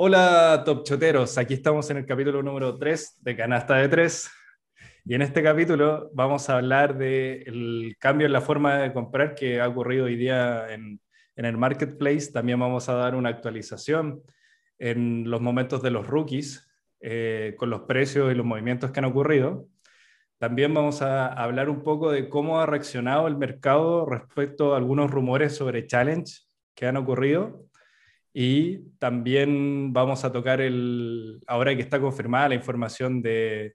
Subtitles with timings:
[0.00, 4.30] Hola Top Choteros, aquí estamos en el capítulo número 3 de Canasta de 3
[5.06, 9.60] y en este capítulo vamos a hablar del cambio en la forma de comprar que
[9.60, 11.00] ha ocurrido hoy día en,
[11.34, 12.30] el marketplace.
[12.32, 14.22] También vamos a dar una actualización
[14.78, 16.70] en los momentos de los rookies
[17.00, 19.66] eh, con los precios y los movimientos que han ocurrido.
[20.38, 25.10] También vamos a hablar un poco de cómo ha reaccionado el mercado respecto a algunos
[25.10, 26.42] rumores sobre challenge
[26.76, 27.67] que han ocurrido
[28.40, 33.74] y también vamos a tocar el, ahora que está confirmada la información de,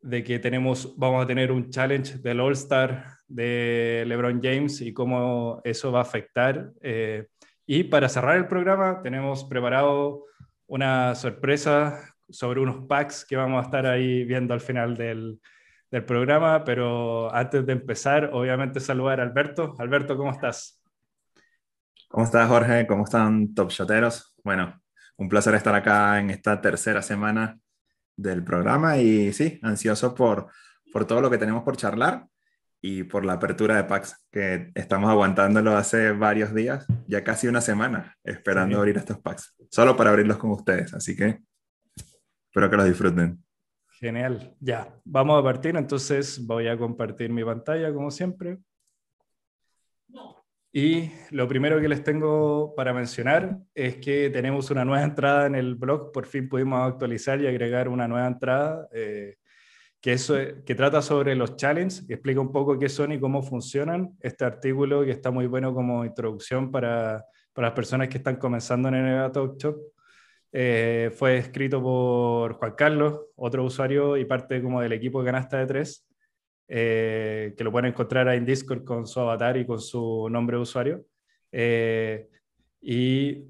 [0.00, 4.92] de que tenemos, vamos a tener un challenge del All Star de LeBron James y
[4.92, 6.70] cómo eso va a afectar.
[6.82, 7.26] Eh,
[7.66, 10.22] y para cerrar el programa tenemos preparado
[10.68, 15.40] una sorpresa sobre unos packs que vamos a estar ahí viendo al final del,
[15.90, 19.74] del programa, pero antes de empezar, obviamente saludar a Alberto.
[19.80, 20.80] Alberto, ¿cómo estás?
[22.14, 22.86] ¿Cómo estás, Jorge?
[22.86, 24.36] ¿Cómo están, Top Shoteros?
[24.44, 24.80] Bueno,
[25.16, 27.58] un placer estar acá en esta tercera semana
[28.16, 30.46] del programa y sí, ansioso por,
[30.92, 32.28] por todo lo que tenemos por charlar
[32.80, 37.60] y por la apertura de packs, que estamos aguantándolo hace varios días, ya casi una
[37.60, 41.40] semana, esperando abrir estos packs, solo para abrirlos con ustedes, así que
[42.46, 43.44] espero que los disfruten.
[43.98, 48.60] Genial, ya, vamos a partir, entonces voy a compartir mi pantalla como siempre.
[50.76, 55.54] Y lo primero que les tengo para mencionar es que tenemos una nueva entrada en
[55.54, 59.36] el blog, por fin pudimos actualizar y agregar una nueva entrada eh,
[60.00, 60.16] que,
[60.74, 64.16] trata sobre los challenges, que explica un poco qué son y cómo funcionan.
[64.18, 68.88] Este artículo que está muy bueno como introducción para, para las personas que están comenzando
[68.88, 69.76] en NBA Talk Shop.
[70.50, 75.56] Eh, fue escrito por Juan Carlos, otro usuario y parte como del equipo de Canasta
[75.56, 76.04] de Tres.
[76.68, 80.56] Eh, que lo pueden encontrar ahí en Discord con su avatar y con su nombre
[80.56, 81.04] de usuario.
[81.52, 82.28] Eh,
[82.80, 83.44] y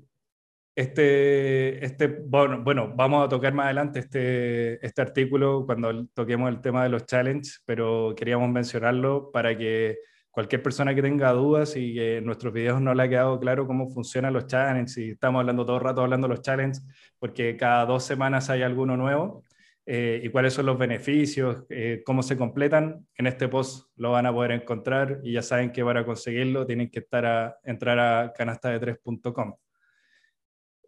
[0.75, 6.61] este, este bueno, bueno, vamos a tocar más adelante este, este artículo cuando toquemos el
[6.61, 9.99] tema de los challenges, pero queríamos mencionarlo para que
[10.33, 13.69] cualquier persona que tenga dudas y que en nuestros videos no le ha quedado claro
[13.69, 16.85] cómo funcionan los challenges y estamos hablando todo el rato hablando de los challenges
[17.21, 19.45] porque cada dos semanas hay alguno nuevo,
[19.87, 24.25] eh, y cuáles son los beneficios, eh, cómo se completan, en este post lo van
[24.25, 28.33] a poder encontrar y ya saben que para conseguirlo tienen que estar a, entrar a
[28.33, 29.55] canastade3.com.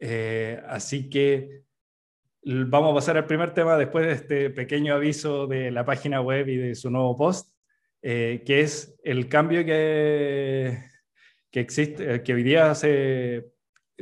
[0.01, 1.65] Eh, así que
[2.43, 6.49] vamos a pasar al primer tema después de este pequeño aviso de la página web
[6.49, 7.53] y de su nuevo post,
[8.01, 10.79] que es el cambio que,
[11.51, 13.53] que existe, que hoy día se,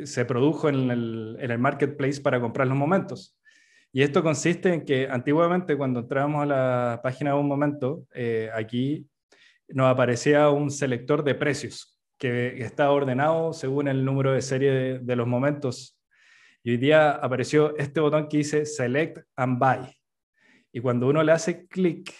[0.05, 3.37] se produjo en el, en el marketplace para comprar los momentos.
[3.97, 8.51] Y esto consiste en que antiguamente cuando entrábamos a la página de un momento, eh,
[8.53, 9.09] aquí
[9.69, 15.17] nos aparecía un selector de precios que está ordenado según el número de serie de,
[15.17, 15.97] los momentos.
[16.65, 19.97] Y hoy día apareció este botón que dice Select and Buy.
[20.73, 22.13] Y cuando uno le hace clic,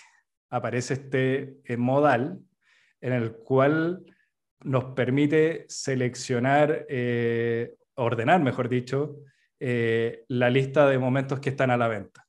[0.51, 2.39] aparece este eh, modal
[3.01, 4.01] en el cual
[4.63, 9.17] nos permite seleccionar, eh, ordenar, mejor dicho,
[9.67, 12.27] eh, la lista de momentos que están a la venta.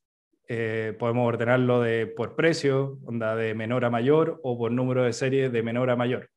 [0.48, 5.12] Eh, podemos ordenarlo de, por precio, onda de menor a mayor, o por número de
[5.12, 6.30] serie de menor a mayor.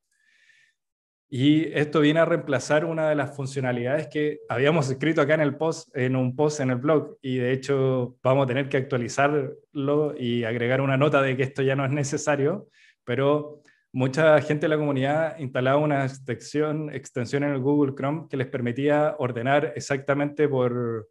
[1.30, 5.56] Y esto viene a reemplazar una de las funcionalidades que habíamos escrito acá en el
[5.56, 10.18] post, en un post en el blog, y de hecho vamos a tener que actualizarlo
[10.18, 12.68] y agregar una nota de que esto ya no es necesario,
[13.06, 13.62] pero
[13.92, 19.16] mucha gente de la comunidad instalaba una extensión, en el Google Chrome que les permitía
[19.18, 21.10] ordenar exactamente por,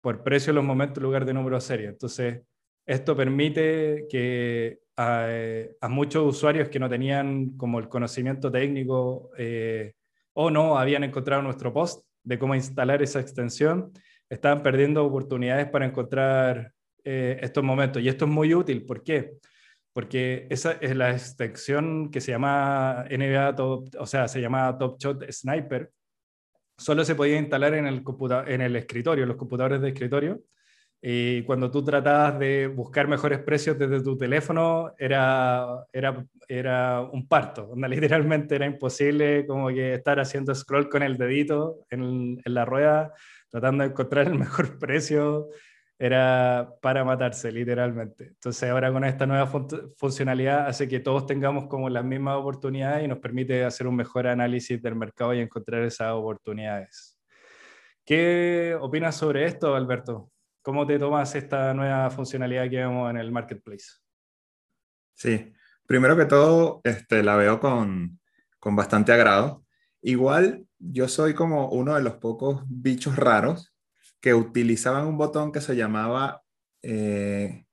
[0.00, 1.88] por precio los momentos en lugar de número serie.
[1.88, 2.42] Entonces,
[2.86, 9.94] esto permite que a, muchos usuarios que no tenían como el conocimiento técnico eh,
[10.34, 13.92] o no habían encontrado nuestro post de cómo instalar esa extensión,
[14.28, 18.02] estaban perdiendo oportunidades para encontrar eh, estos momentos.
[18.02, 18.84] Y esto es muy útil.
[18.84, 19.38] ¿Por qué?
[19.94, 25.30] Esa es la extensión que se llama NBA Top, o sea, se llama Top Shot
[25.30, 25.90] Sniper,
[26.78, 28.02] solo se podía instalar en el,
[28.46, 30.40] en el escritorio, los computadores de escritorio.
[31.02, 37.26] Y cuando tú tratabas de buscar mejores precios desde tu teléfono, era, era, era un
[37.26, 37.68] parto.
[37.68, 42.64] Donde literalmente era imposible como que estar haciendo scroll con el dedito en, en la
[42.66, 43.14] rueda,
[43.48, 45.48] tratando de encontrar el mejor precio
[46.02, 48.28] era para matarse, literalmente.
[48.28, 49.46] Entonces ahora con esta nueva
[49.98, 54.26] funcionalidad hace que todos tengamos como las mismas oportunidades y nos permite hacer un mejor
[54.26, 57.20] análisis del mercado y encontrar esas oportunidades.
[58.02, 60.30] ¿Qué opinas sobre esto, Alberto?
[60.62, 63.98] ¿Cómo te tomas esta nueva funcionalidad que vemos en el marketplace?
[65.12, 65.52] Sí,
[65.84, 68.18] primero que todo, este, la veo con,
[68.58, 69.66] con bastante agrado.
[70.00, 73.74] Igual yo soy como uno de los pocos bichos raros
[74.20, 76.42] que utilizaban un botón que se llamaba,
[76.82, 77.66] eh,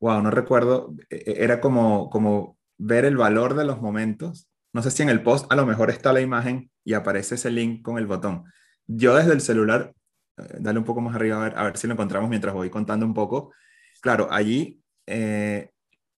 [0.00, 4.48] wow, no recuerdo, e, e, era como, como ver el valor de los momentos.
[4.72, 7.50] No sé si en el post a lo mejor está la imagen y aparece ese
[7.50, 8.44] link con el botón.
[8.86, 9.94] Yo desde el celular,
[10.38, 12.70] eh, dale un poco más arriba a ver, a ver si lo encontramos mientras voy
[12.70, 13.52] contando un poco.
[14.00, 15.70] Claro, allí eh,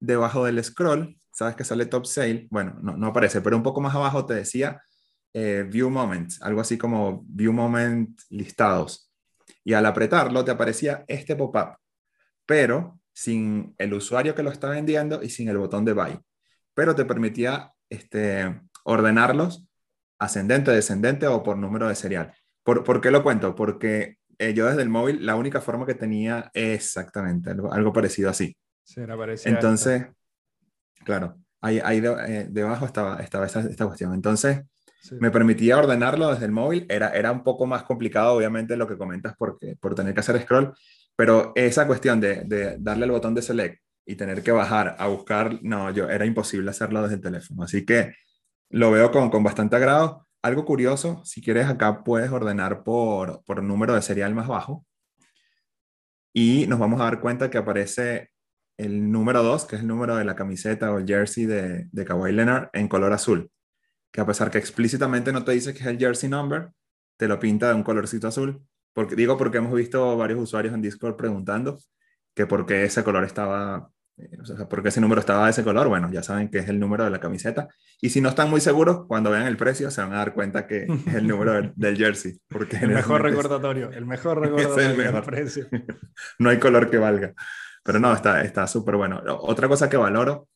[0.00, 3.80] debajo del scroll, sabes que sale top sale, bueno, no, no aparece, pero un poco
[3.80, 4.82] más abajo te decía
[5.34, 9.10] eh, view moments, algo así como view moment listados.
[9.64, 11.78] Y al apretarlo te aparecía este pop-up,
[12.46, 16.18] pero sin el usuario que lo está vendiendo y sin el botón de buy.
[16.74, 19.66] Pero te permitía este, ordenarlos
[20.18, 22.34] ascendente, descendente o por número de serial.
[22.62, 23.54] ¿Por, qué lo cuento?
[23.54, 28.56] Porque eh, yo desde el móvil la única forma que tenía exactamente algo, parecido así.
[28.82, 29.00] Sí,
[29.44, 30.06] Entonces,
[31.04, 34.14] claro, ahí, ahí eh, debajo estaba, estaba esta, esta cuestión.
[34.14, 34.62] Entonces,
[35.12, 36.86] me permitía ordenarlo desde el móvil.
[36.88, 40.40] Era, era un poco más complicado, obviamente, lo que comentas porque, por tener que hacer
[40.42, 40.74] scroll,
[41.16, 45.06] pero esa cuestión de, de darle el botón de select y tener que bajar a
[45.06, 47.62] buscar, no, yo era imposible hacerlo desde el teléfono.
[47.62, 48.14] Así que
[48.70, 50.26] lo veo con, con bastante agrado.
[50.42, 54.84] Algo curioso, si quieres acá puedes ordenar por, por número de serial más bajo
[56.34, 58.30] y nos vamos a dar cuenta que aparece
[58.76, 62.32] el número 2, que es el número de la camiseta o jersey de, de Kawhi
[62.32, 63.50] Leonard en color azul
[64.14, 66.70] que a pesar que explícitamente no te dice que es el jersey number,
[67.18, 68.64] te lo pinta de un colorcito azul.
[68.92, 71.80] Porque, digo porque hemos visto varios usuarios en Discord preguntando
[72.32, 75.50] que por qué ese color estaba, eh, o sea, por qué ese número estaba de
[75.50, 75.88] ese color.
[75.88, 77.66] Bueno, ya saben que es el número de la camiseta.
[78.00, 80.68] Y si no están muy seguros, cuando vean el precio se van a dar cuenta
[80.68, 82.40] que es el número del, jersey.
[82.46, 85.24] Porque el mejor recordatorio, el mejor recordatorio es el mejor.
[85.24, 85.66] precio.
[86.38, 87.34] no hay color que valga.
[87.82, 89.20] Pero no, está súper bueno.
[89.26, 90.46] Otra cosa que valoro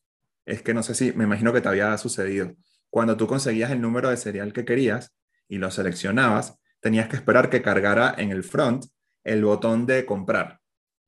[0.45, 2.55] es que no sé si, me imagino que te había sucedido
[2.89, 5.15] cuando tú conseguías el número de serial que querías
[5.47, 8.85] y lo seleccionabas, tenías que esperar que cargara en el front
[9.23, 10.59] el botón de comprar.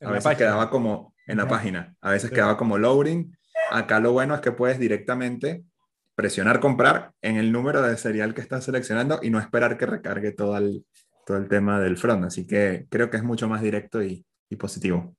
[0.02, 3.36] A veces quedaba como en la página, a veces quedaba como loading.
[3.72, 5.64] Acá lo bueno es que puedes directamente
[6.16, 10.32] presionar comprar en el número de serial que estás seleccionando y no esperar que recargue
[10.32, 10.86] todo el,
[11.26, 12.26] todo el tema del front.
[12.26, 14.26] Así que creo que es mucho más directo y
[14.58, 15.16] positivo.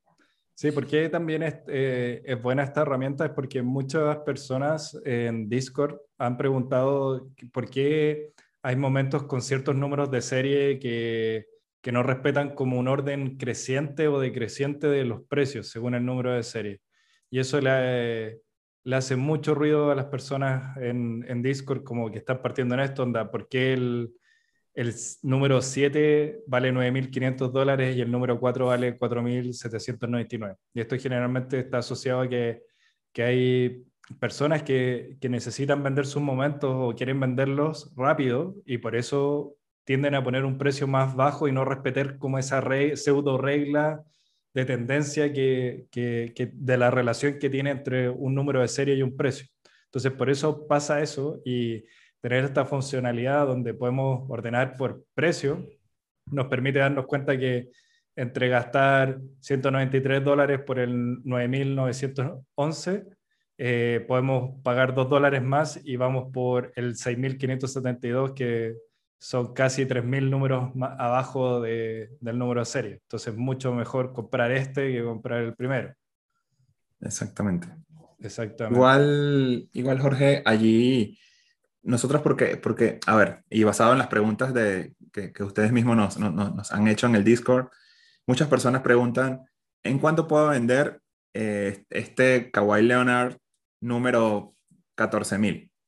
[0.54, 5.98] Sí, porque también es, eh, es, buena esta herramienta, es porque muchas personas en Discord
[6.18, 8.32] han preguntado por qué
[8.62, 11.46] hay momentos con ciertos números de serie que,
[11.80, 16.32] que no respetan como un orden creciente o decreciente de los precios según el número
[16.32, 16.80] de serie.
[17.28, 18.40] Y eso le,
[18.84, 22.82] le hace mucho ruido a las personas en, en Discord como que están partiendo en
[22.82, 24.12] esto, onda, ¿por qué el,
[24.74, 30.56] el número 7 vale 9.500 dólares y el número 4 vale 4.799.
[30.74, 32.62] Y esto generalmente está asociado a que,
[33.12, 33.84] que hay
[34.18, 40.14] personas que, que, necesitan vender sus momentos o quieren venderlos rápido y por eso tienden
[40.14, 42.62] a poner un precio más bajo y no respetar como esa
[42.94, 44.02] pseudo regla
[44.54, 49.02] de tendencia que, que, de la relación que tiene entre un número de serie y
[49.02, 49.46] un precio.
[49.86, 51.84] Entonces, por eso pasa eso y
[52.22, 55.68] tener esta funcionalidad donde podemos ordenar por precio
[56.30, 57.70] nos permite darnos cuenta que
[58.14, 63.06] entre gastar 193 dólares por el 9.911,
[63.58, 68.76] eh, podemos pagar 2 dólares más y vamos por el 6.572, que
[69.18, 72.92] son casi 3.000 números más abajo de, del número de serie.
[73.02, 75.94] Entonces, mucho mejor comprar este que comprar el primero.
[77.00, 77.68] Exactamente.
[78.20, 78.76] Exactamente.
[78.76, 81.18] Igual, igual Jorge, allí
[81.82, 86.18] nosotros porque, porque, a ver, y basado en las preguntas de, que, ustedes mismos nos,
[86.18, 87.68] nos, han hecho en el Discord,
[88.26, 89.44] muchas personas preguntan,
[89.82, 91.00] ¿en cuánto puedo vender
[91.34, 93.36] eh, este Kawhi Leonard
[93.80, 94.54] número
[94.96, 95.68] 14.000?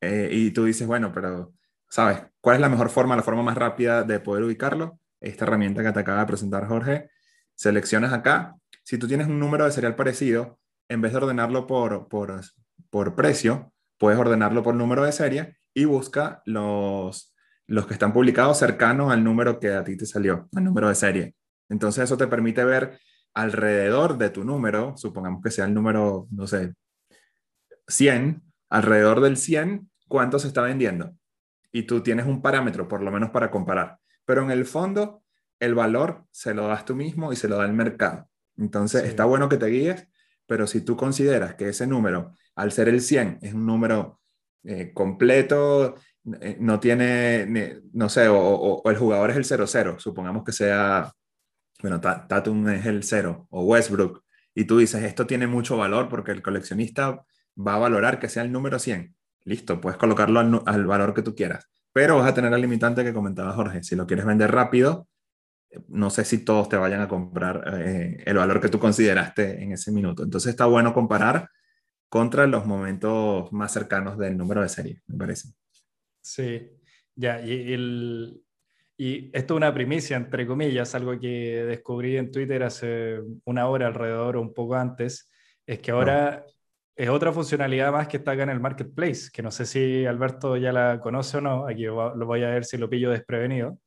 [0.00, 1.54] Eh, y tú dices, bueno, pero,
[1.88, 2.24] ¿sabes?
[2.40, 4.98] ¿Cuál es la mejor forma, la forma más rápida de poder ubicarlo?
[5.20, 7.10] Esta herramienta que te acaba de presentar Jorge,
[7.54, 8.56] seleccionas acá.
[8.82, 12.40] Si tú tienes un número de serial parecido, en vez de ordenarlo por, por,
[12.90, 17.34] por precio, puedes ordenarlo por número de serie y busca los,
[17.66, 20.94] los que están publicados cercanos al número que a ti te salió, al número de
[20.94, 21.34] serie.
[21.68, 22.98] Entonces eso te permite ver
[23.34, 26.74] alrededor de tu número, supongamos que sea el número, no sé,
[27.86, 31.14] 100, alrededor del 100, cuánto se está vendiendo.
[31.70, 33.98] Y tú tienes un parámetro, por lo menos para comparar.
[34.24, 35.22] Pero en el fondo,
[35.60, 38.28] el valor se lo das tú mismo y se lo da el mercado.
[38.56, 40.08] Entonces, está bueno que te guíes,
[40.46, 44.20] pero si tú consideras que ese número al ser el 100 es un número
[44.64, 45.94] eh, completo,
[46.40, 51.12] eh, no tiene, no sé, o, el jugador es el 0-0, supongamos que sea,
[51.80, 54.24] bueno, Tatum es el 0 o Westbrook,
[54.54, 57.24] y tú dices, esto tiene mucho valor porque el coleccionista
[57.56, 59.14] va a valorar que sea el número 100.
[59.44, 63.04] Listo, puedes colocarlo al, al valor que tú quieras, pero vas a tener el limitante
[63.04, 63.84] que comentaba Jorge.
[63.84, 65.08] Si lo quieres vender rápido,
[65.88, 69.72] no sé si todos te vayan a comprar eh, el valor que tú consideraste en
[69.72, 70.22] ese minuto.
[70.24, 71.48] Entonces está bueno comparar
[72.08, 75.48] contra los momentos más cercanos del número de serie, me parece.
[76.20, 76.70] Sí,
[77.14, 78.42] ya, y, el,
[78.96, 83.86] y esto es una primicia, entre comillas, algo que descubrí en Twitter hace una hora
[83.86, 85.30] alrededor o un poco antes,
[85.66, 86.44] es que ahora
[86.96, 90.56] es otra funcionalidad más que está acá en el marketplace, que no sé si Alberto
[90.56, 93.78] ya la conoce o no, aquí lo voy a ver si lo pillo desprevenido.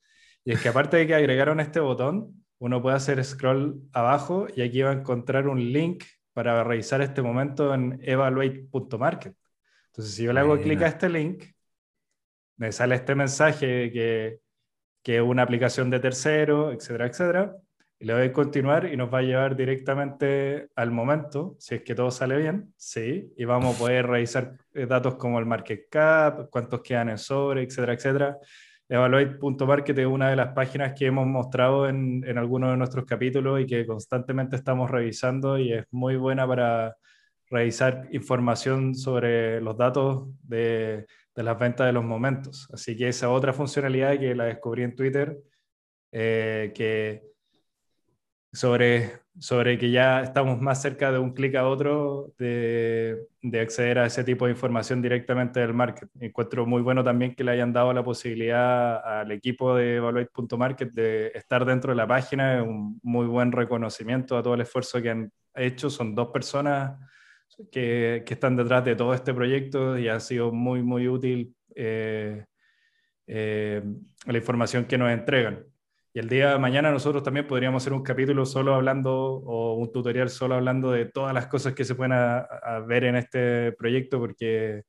[0.46, 4.62] Y es que aparte de que agregaron este botón, uno puede hacer scroll abajo y
[4.62, 9.36] aquí va a encontrar un link para revisar este momento en evaluate.market.
[9.88, 11.44] Entonces, si yo le hago clic a este link,
[12.58, 14.40] me sale este mensaje que,
[15.04, 17.56] que es una aplicación de tercero, etcétera, etcétera.
[18.00, 21.84] Y le doy a continuar y nos va a llevar directamente al momento, si es
[21.84, 25.88] que todo sale bien, sí, y vamos a poder revisar eh, datos como el market
[25.90, 28.38] cap, cuántos quedan en sobre, etcétera, etcétera.
[28.92, 33.62] Evaluate.market es una de las páginas que hemos mostrado en, en algunos de nuestros capítulos
[33.62, 36.98] y que constantemente estamos revisando y es muy buena para
[37.50, 42.68] revisar información sobre los datos de, de las ventas de los momentos.
[42.74, 45.38] Así que esa otra funcionalidad que la descubrí en Twitter,
[46.12, 47.31] eh, que
[48.54, 54.00] sobre, sobre que ya estamos más cerca de un clic a otro de, de, acceder
[54.00, 56.10] a ese tipo de información directamente del market.
[56.20, 61.32] Encuentro muy bueno también que le hayan dado la posibilidad al equipo de Evaluate.market de
[61.34, 65.32] estar dentro de la página, un muy buen reconocimiento a todo el esfuerzo que han
[65.56, 65.90] hecho.
[65.90, 67.00] Son dos personas
[67.72, 72.46] que, que están detrás de todo este proyecto y ha sido muy, muy útil eh,
[73.28, 73.82] eh,
[74.26, 75.71] la información que nos entregan.
[76.14, 79.92] Y el día de mañana nosotros también podríamos hacer un capítulo solo hablando o un
[79.94, 82.12] tutorial solo hablando de todas las cosas que se pueden
[82.88, 84.84] ver en este proyecto porque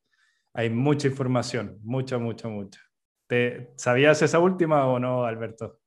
[0.53, 2.81] hay mucha información, mucha, mucha, mucha.
[3.29, 5.79] ¿Te, ¿Sabías esa última o no, Alberto?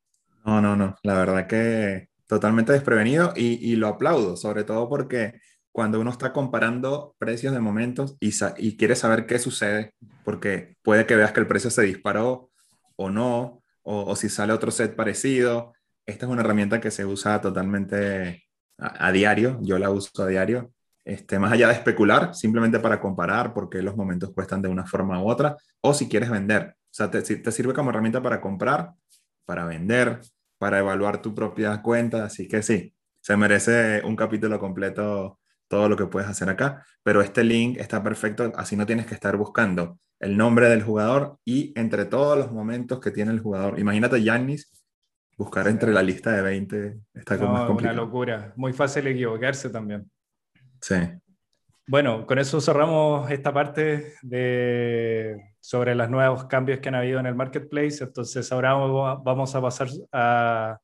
[0.45, 0.95] No, no, no.
[1.03, 5.39] La verdad que totalmente desprevenido y, y lo aplaudo, sobre todo porque
[5.75, 11.05] cuando uno está comparando precios de momentos y, y quiere saber qué sucede, porque puede
[11.05, 12.49] que veas que el precio se disparó
[12.95, 15.73] o no, o, si sale otro set parecido.
[16.05, 18.43] Esta es una herramienta que se usa totalmente
[18.77, 20.71] a, diario, yo la uso a diario,
[21.05, 24.85] este, más allá de especular, simplemente para comparar por qué los momentos cuestan de una
[24.85, 26.75] forma u otra, o si quieres vender.
[26.75, 28.93] O sea, te, te sirve como herramienta para comprar,
[29.45, 30.21] para vender,
[30.57, 35.39] para evaluar tu propia cuenta, así que sí, se merece un capítulo completo
[35.75, 39.13] todo lo que puedes hacer acá, pero este link está perfecto, así no tienes que
[39.13, 43.77] estar buscando el nombre del jugador y entre todos los momentos que tiene el jugador.
[43.77, 44.71] Imagínate Yannis,
[45.37, 47.93] buscar entre la lista de 20 está como más complicado.
[47.93, 50.09] Una locura, muy fácil equivocarse también.
[50.79, 50.95] Sí.
[51.87, 57.25] Bueno, con eso cerramos esta parte de, sobre los nuevos cambios que han habido en
[57.25, 58.01] el marketplace.
[58.01, 60.79] Entonces ahora vamos a pasar a,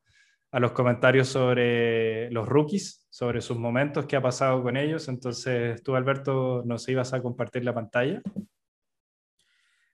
[0.52, 5.08] a los comentarios sobre los rookies, sobre sus momentos, qué ha pasado con ellos.
[5.08, 8.22] Entonces tú, Alberto, nos ibas a compartir la pantalla.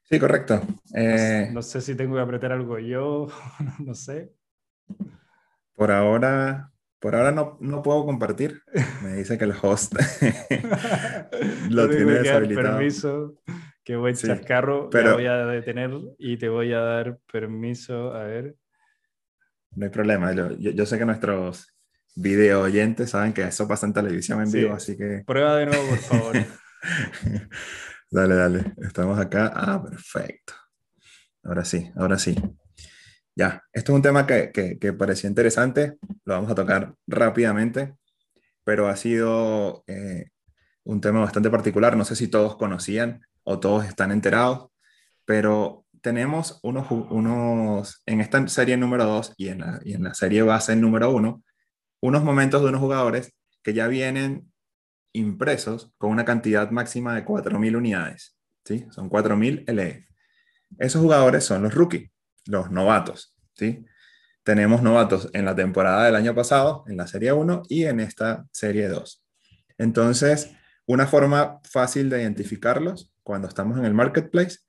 [0.04, 0.62] Sí, correcto.
[0.96, 3.28] Eh, no, sé si tengo que apretar algo yo,
[3.80, 4.32] no sé.
[5.74, 8.64] Por ahora, por ahora no, no, puedo compartir.
[9.04, 9.94] Me dice que el host
[11.70, 12.78] lo tiene deshabilitado.
[12.78, 13.36] permiso.
[13.84, 14.90] Qué buen sí, chascarro.
[14.90, 18.14] Pero voy a detener y te voy a dar permiso.
[18.14, 18.56] A ver.
[19.78, 20.34] No hay problema.
[20.34, 21.72] Yo, yo, sé que nuestros
[22.16, 25.24] video oyentes saben que eso pasa en televisión en vivo, así que.
[25.26, 26.36] Prueba de nuevo, por favor.
[28.10, 28.74] Dale, dale.
[28.78, 29.52] Estamos acá.
[29.54, 30.54] Ah, perfecto.
[31.44, 32.36] Ahora sí, ahora sí.
[33.36, 35.98] Ya, esto es un tema que, que, parecía interesante.
[36.24, 37.98] Lo vamos a tocar rápidamente,
[38.64, 40.30] pero ha sido eh,
[40.86, 41.98] un tema bastante particular.
[41.98, 44.70] No sé si todos conocían o todos están enterados,
[45.26, 50.14] pero tenemos unos, unos en esta serie número 2 y, en la, y en la
[50.14, 51.44] serie base número 1,
[52.02, 54.52] unos momentos de unos jugadores que ya vienen
[55.14, 58.38] impresos con una cantidad máxima de 4.000 unidades.
[58.66, 58.86] ¿sí?
[58.92, 60.08] Son 4.000 LE.
[60.80, 62.10] Esos jugadores son los rookies,
[62.46, 63.36] los novatos.
[63.56, 63.86] ¿sí?
[64.44, 68.46] Tenemos novatos en la temporada del año pasado, en la Serie 1 y en esta
[68.52, 69.24] Serie 2.
[69.78, 70.52] Entonces,
[70.86, 74.60] una forma fácil de identificarlos cuando estamos en el marketplace,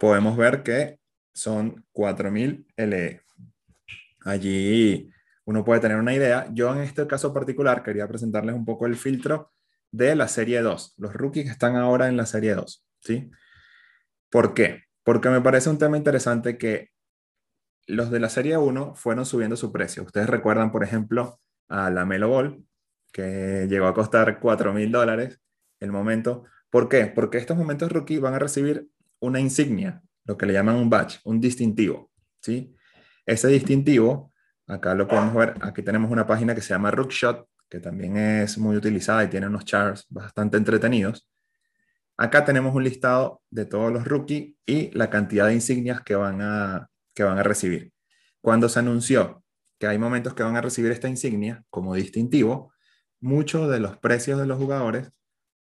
[0.00, 0.98] podemos ver que
[1.32, 3.22] son 4.000 LE.
[4.24, 5.10] Allí
[5.44, 6.48] uno puede tener una idea.
[6.52, 9.52] Yo en este caso particular quería presentarles un poco el filtro
[9.92, 13.30] de la serie 2, los rookies que están ahora en la serie 2, ¿sí?
[14.30, 14.84] ¿Por qué?
[15.04, 16.90] Porque me parece un tema interesante que
[17.86, 20.04] los de la serie 1 fueron subiendo su precio.
[20.04, 22.64] Ustedes recuerdan, por ejemplo, a la Melo Ball,
[23.12, 25.40] que llegó a costar 4 mil dólares
[25.80, 26.44] el momento.
[26.70, 27.06] ¿Por qué?
[27.06, 28.88] Porque estos momentos rookies van a recibir
[29.20, 32.10] una insignia, lo que le llaman un badge, un distintivo,
[32.40, 32.74] ¿sí?
[33.26, 34.30] Ese distintivo
[34.66, 38.58] acá lo podemos ver, aquí tenemos una página que se llama Rookshot, que también es
[38.58, 41.28] muy utilizada y tiene unos charts bastante entretenidos.
[42.16, 46.42] Acá tenemos un listado de todos los rookies y la cantidad de insignias que van
[46.42, 47.92] a, que van a recibir.
[48.40, 49.42] Cuando se anunció
[49.78, 52.72] que hay momentos que van a recibir esta insignia como distintivo,
[53.20, 55.10] muchos de los precios de los jugadores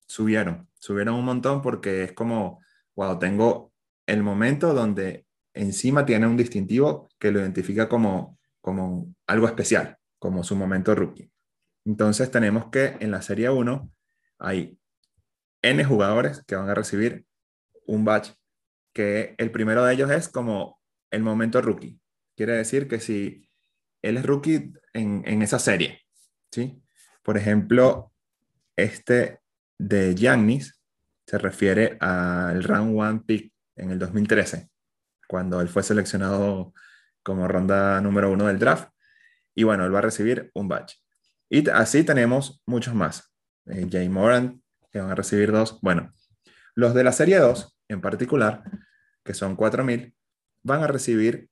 [0.07, 2.61] subieron, subieron un montón porque es como,
[2.99, 3.73] wow, tengo
[4.09, 5.25] el momento donde
[5.55, 11.31] encima tiene un distintivo que lo identifica como, como algo especial, como su momento rookie.
[11.85, 13.88] Entonces tenemos que en la serie 1
[14.40, 14.81] hay
[15.62, 17.25] N jugadores que van a recibir
[17.87, 18.35] un badge
[18.93, 20.81] que el primero de ellos es como
[21.12, 22.00] el momento rookie.
[22.37, 23.49] Quiere decir que si
[24.02, 26.00] él es rookie en, en esa serie,
[26.50, 26.83] ¿sí?
[27.23, 28.12] Por ejemplo,
[28.75, 29.38] este
[29.78, 30.78] de Giannis
[31.29, 34.71] se refiere al round one pick en el 2013,
[35.29, 36.73] cuando él fue seleccionado
[37.23, 38.89] como ronda número uno del draft.
[39.55, 40.95] Y bueno, él va a recibir un badge.
[41.51, 43.31] Y así tenemos muchos más.
[43.67, 45.79] Eh, Jay Moran, que van a recibir dos.
[45.83, 46.15] Bueno,
[46.75, 48.63] los de la serie 2, en particular,
[49.23, 50.15] que son 4000,
[50.63, 51.51] van a recibir,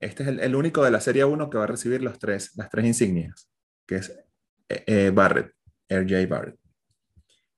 [0.00, 2.70] este es el, único de la serie 1 que va a recibir los tres, las
[2.70, 3.50] tres insignias,
[3.86, 4.08] que es
[4.70, 5.52] eh, eh, Barrett,
[5.90, 6.58] RJ Barrett.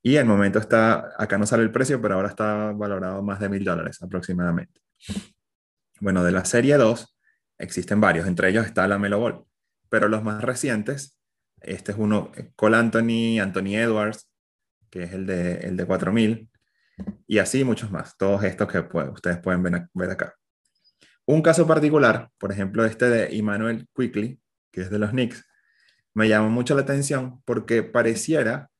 [0.02, 3.48] Y el momento está, acá no sale el precio, pero ahora está valorado más de
[3.48, 4.80] mil dólares aproximadamente.
[6.00, 7.18] Bueno, de la serie 2
[7.58, 9.44] existen varios, entre ellos está la Melo Ball,
[9.90, 11.20] pero los más recientes,
[11.60, 14.30] este es uno, Cole Anthony, Anthony Edwards,
[14.88, 16.50] que es el de, el de 4000,
[17.26, 20.34] y así muchos más, todos estos que ustedes pueden ver, ver, acá.
[21.26, 24.40] Un caso particular, por ejemplo, este de Emmanuel Quickly,
[24.72, 25.44] que es de los Knicks,
[26.14, 28.70] me llamó mucho la atención porque pareciera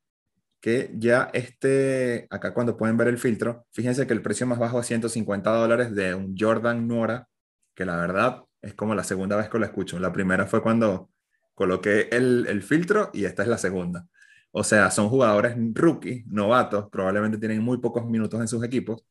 [0.61, 4.81] que ya este, acá cuando pueden ver el filtro, fíjense que el precio más bajo
[4.81, 7.29] es 150 dólares de un Jordan Nora,
[7.75, 9.99] que la verdad es como la segunda vez que lo escucho.
[9.99, 11.11] La primera fue cuando
[11.55, 14.07] coloqué el, el filtro y esta es la segunda.
[14.53, 19.05] O sea, son jugadores rookie, novatos, probablemente tienen muy pocos minutos en sus equipos,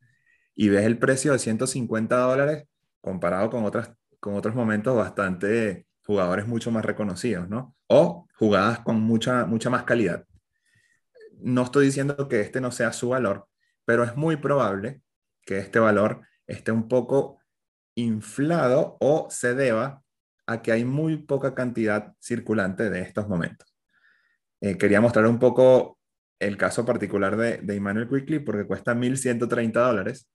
[0.56, 2.65] y ves el precio de 150 dólares
[3.02, 7.76] comparado con, otras, con otros momentos bastante jugadores mucho más reconocidos, ¿no?
[7.88, 10.26] O jugadas con mucha, mucha más calidad
[11.41, 13.47] no estoy diciendo que este no sea su valor,
[13.86, 15.02] pero es muy probable
[15.45, 17.39] que este valor esté un poco
[17.95, 20.04] inflado o se deba
[20.47, 23.75] a que hay muy poca cantidad circulante de estos momentos.
[24.62, 25.99] Eh, quería mostrar un poco
[26.39, 30.30] el caso particular de, de Emmanuel Quickly porque cuesta 1.130 dólares.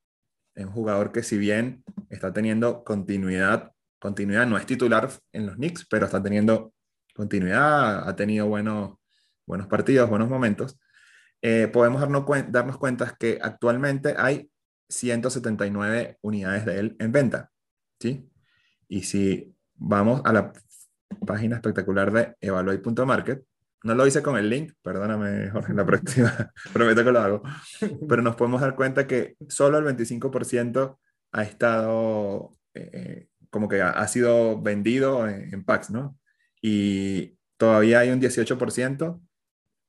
[0.55, 5.57] Es un jugador que si bien está teniendo continuidad, continuidad no es titular en los
[5.57, 6.73] Knicks, pero está teniendo
[7.15, 8.99] continuidad, ha tenido buenos,
[9.47, 10.79] buenos partidos, buenos momentos.
[11.47, 14.51] Eh, podemos darnos, darnos cuenta que actualmente hay
[14.89, 17.51] 179 unidades de él en venta.
[18.01, 18.31] ¿sí?
[18.89, 20.55] Y si vamos a la
[21.27, 23.45] página espectacular de evaluate.market,
[23.83, 27.43] no lo hice con el link, perdóname Jorge, la próxima, prometo que lo hago,
[28.09, 30.99] pero nos podemos dar cuenta que solo el 25%
[31.33, 36.17] ha estado, eh, como que ha, sido vendido en, en, packs, ¿no?
[36.63, 39.21] Y todavía hay un 18%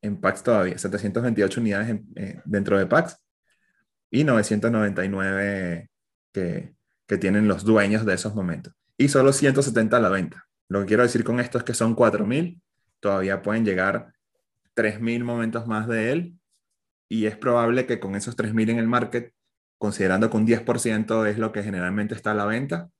[0.06, 3.18] en packs todavía, 728 unidades eh, dentro de packs
[4.10, 5.90] y 999
[6.32, 6.74] que,
[7.06, 8.74] que tienen los dueños de esos momentos.
[8.96, 10.46] Y solo 170 a la venta.
[10.68, 12.60] Lo que quiero decir con esto es que son 4.000,
[13.00, 14.12] todavía pueden llegar
[14.74, 16.38] 3.000 momentos más de él
[17.08, 19.32] y es probable que con esos 3.000 en el market,
[19.78, 22.90] considerando que un 10% es lo que generalmente está a la venta,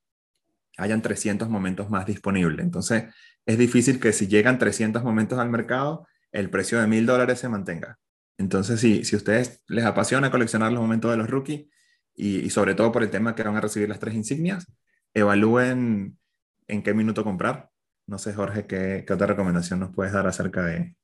[0.77, 2.63] hayan 300 momentos más disponibles.
[2.63, 3.05] Entonces,
[3.45, 7.49] es difícil que si llegan 300 momentos al mercado, el precio de mil dólares se
[7.49, 7.97] mantenga.
[8.37, 11.65] Entonces, si, si a ustedes les apasiona coleccionar los momentos de los rookies
[12.13, 14.71] y, sobre todo por el tema que van a recibir las tres insignias,
[15.15, 16.19] evalúen
[16.67, 17.71] en qué minuto comprar.
[18.05, 20.95] No sé, Jorge, ¿qué, qué otra recomendación nos puedes dar acerca de,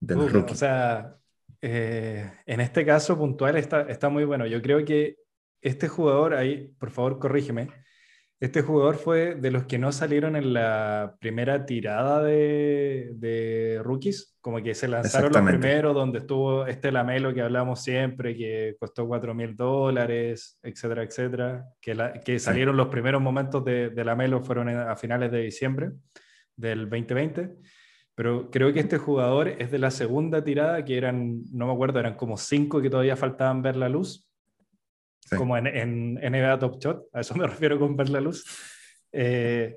[0.00, 0.52] de los rookies?
[0.52, 1.16] O sea,
[1.62, 4.46] eh, en este caso puntual está, está muy bueno.
[4.46, 5.16] Yo creo que
[5.62, 7.70] este jugador, ahí, por favor, corrígeme,
[8.44, 14.62] este jugador fue de los que no salieron en la primera tirada de, rookies, como
[14.62, 19.34] que se lanzaron los primeros, donde estuvo este Lamelo que hablamos siempre, que costó 4
[19.34, 24.94] mil dólares, etcétera, etcétera, que, que salieron los primeros momentos de, de Lamelo fueron a
[24.96, 25.90] finales de diciembre
[26.56, 27.54] del 2020.
[28.14, 31.98] Pero creo que este jugador es de la segunda tirada, que eran, no me acuerdo,
[31.98, 34.28] eran como cinco que todavía faltaban ver la luz
[35.36, 38.44] como en, en, NBA Top Shot, a eso me refiero con ver la luz.
[39.12, 39.76] Eh,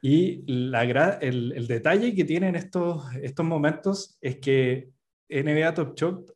[0.00, 0.82] y la,
[1.20, 4.90] el, el, detalle que tienen estos, estos momentos es que
[5.28, 6.32] NBA Top Shot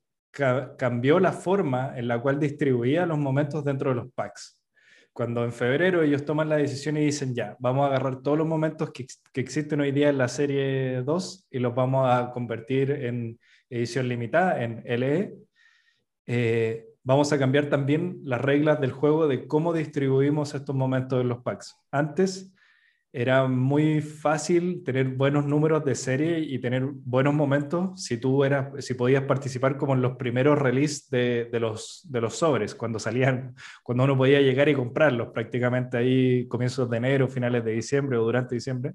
[0.77, 4.61] cambió la forma en la cual distribuía los momentos dentro de los packs.
[5.13, 8.47] cuando en febrero ellos toman la decisión y dicen, ya, vamos a agarrar todos los
[8.47, 12.91] momentos que, que existen hoy día en la serie 2 y los vamos a convertir
[12.91, 13.39] en
[13.71, 15.35] edición limitada, en LE,
[16.27, 21.29] eh, vamos a cambiar también las reglas del juego de cómo distribuimos estos momentos en
[21.29, 21.77] los packs.
[21.93, 22.53] Antes
[23.13, 28.85] era muy fácil tener buenos números de serie y tener buenos momentos si tú eras,
[28.85, 32.99] si podías participar como en los primeros release de, de, los, de los sobres, cuando
[32.99, 38.19] salían, cuando uno podía llegar y comprarlos prácticamente ahí comienzos de enero, finales de diciembre
[38.19, 38.95] o durante diciembre.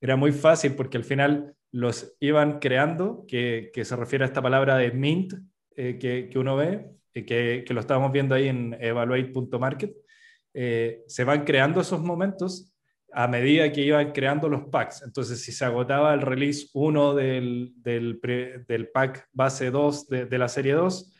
[0.00, 4.42] Era muy fácil porque al final los iban creando, que, que se refiere a esta
[4.42, 5.34] palabra de mint
[5.76, 9.94] eh, que, que, uno ve, que, que, lo estábamos viendo ahí en evaluate.market,
[10.54, 12.72] eh, se van creando esos momentos
[13.12, 15.02] a medida que iban creando los packs.
[15.02, 18.20] Entonces, si se agotaba el release 1 del, del,
[18.66, 21.14] del, pack base 2 de, de, la serie 2,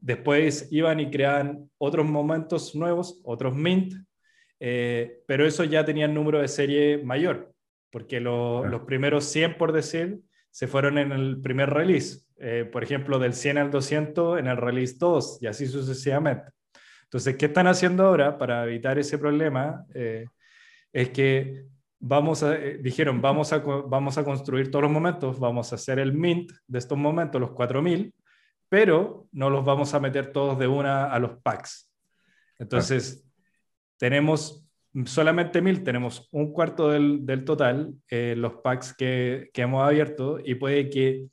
[0.00, 3.94] después iban y creaban otros momentos nuevos, otros mint,
[4.60, 7.52] eh, pero eso ya tenía número de serie mayor,
[7.90, 8.78] porque lo, claro.
[8.78, 10.20] los primeros 100, por decir,
[10.50, 12.23] se fueron en el primer release.
[12.36, 16.50] Eh, por ejemplo, del 100 al 200 en el release 2 y así sucesivamente.
[17.04, 19.84] Entonces, ¿qué están haciendo ahora para evitar ese problema?
[19.94, 20.26] Eh,
[20.92, 21.64] es que
[22.00, 25.98] vamos a, eh, dijeron, vamos a, vamos a construir todos los momentos, vamos a hacer
[25.98, 28.12] el mint de estos momentos, los 4000,
[28.68, 31.90] pero no los vamos a meter todos de una a los packs.
[32.58, 33.24] Entonces,
[33.96, 34.66] tenemos
[35.06, 40.38] solamente 1000, tenemos un cuarto del, del total, eh, los packs que, que hemos abierto,
[40.44, 41.26] y puede que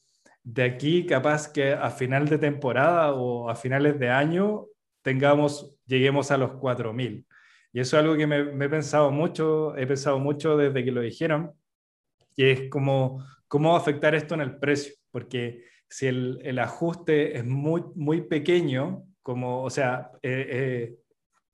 [0.44, 4.66] de aquí capaz que a final de temporada o a finales de año
[5.02, 7.26] tengamos, lleguemos a los 4000.
[7.74, 10.92] Y eso es algo que me, me, he pensado mucho, he pensado mucho desde que
[10.92, 11.54] lo dijeron,
[12.36, 16.60] que es como, cómo va a afectar esto en el precio, porque si el, el
[16.60, 20.96] ajuste es muy, muy pequeño, como, o sea, eh, eh,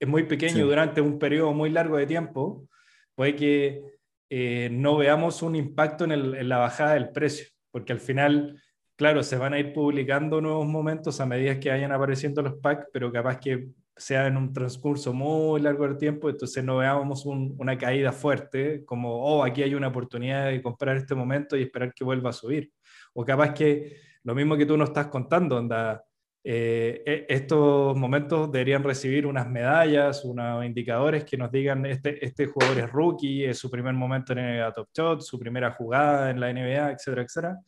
[0.00, 0.60] es muy pequeño sí.
[0.60, 2.68] durante un periodo muy largo de tiempo,
[3.14, 3.82] puede que
[4.30, 8.60] eh, no veamos un impacto en, el, en la bajada del precio, porque al final
[8.98, 12.88] claro, se van a ir publicando nuevos momentos a medida que vayan apareciendo los packs,
[12.92, 17.54] pero capaz que sea en un transcurso muy largo del tiempo, entonces no veamos un,
[17.58, 21.94] una caída fuerte, como, oh, aquí hay una oportunidad de comprar este momento y esperar
[21.94, 22.72] que vuelva a subir.
[23.14, 26.04] O capaz que lo mismo que tú nos estás contando, onda,
[26.42, 32.46] eh, e, estos momentos deberían recibir unas medallas, unos indicadores que nos digan, este, este
[32.46, 36.40] jugador es rookie, es su primer momento en NBA Top Shot, su primera jugada en
[36.40, 37.58] la NBA, etcétera, etcétera.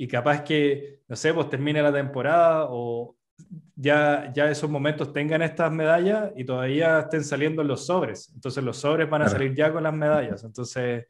[0.00, 3.18] Y capaz que, no sé, pues termine la temporada o
[3.76, 8.32] ya, ya esos momentos tengan estas medallas y todavía estén saliendo los sobres.
[8.34, 10.42] Entonces los sobres van a salir ya con las medallas.
[10.42, 11.04] Entonces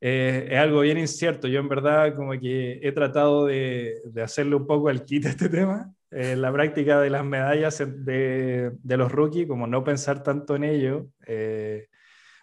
[0.00, 1.46] eh, es algo bien incierto.
[1.46, 5.28] Yo en verdad como que he tratado de, de hacerle un poco el kit a
[5.28, 5.92] este tema.
[6.10, 10.64] Eh, la práctica de las medallas de, de, los rookies, como no pensar tanto en
[10.64, 11.88] ello, eh,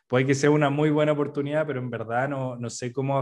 [0.05, 3.17] puede que sea una muy buena oportunidad, pero en verdad no, no sé cómo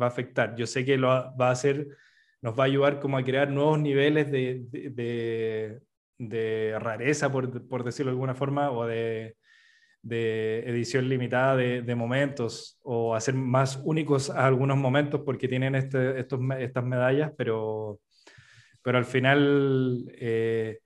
[0.00, 0.54] va a afectar.
[0.56, 1.86] Yo sé que lo va a hacer
[2.42, 5.80] nos va a ayudar como a crear nuevos niveles de,
[6.18, 9.36] de, rareza, por, decirlo de alguna forma, o de,
[10.02, 16.84] edición limitada de, momentos, o hacer más únicos algunos momentos porque tienen este, estos, estas
[16.84, 18.00] medallas, pero,
[18.82, 20.80] pero al final, eh,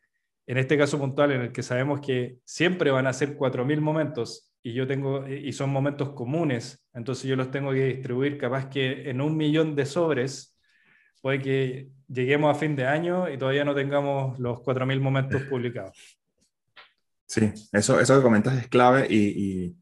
[0.46, 4.45] en este caso puntual, en el que sabemos que siempre van a ser 4.000 momentos,
[4.66, 9.08] y yo tengo y son momentos comunes, entonces yo los tengo que distribuir capaz que
[9.08, 10.58] en un millón de sobres
[11.22, 16.18] puede que lleguemos a fin de año y todavía no tengamos los 4.000 momentos publicados.
[17.28, 19.76] Sí, eso, eso que comentas es clave y, y,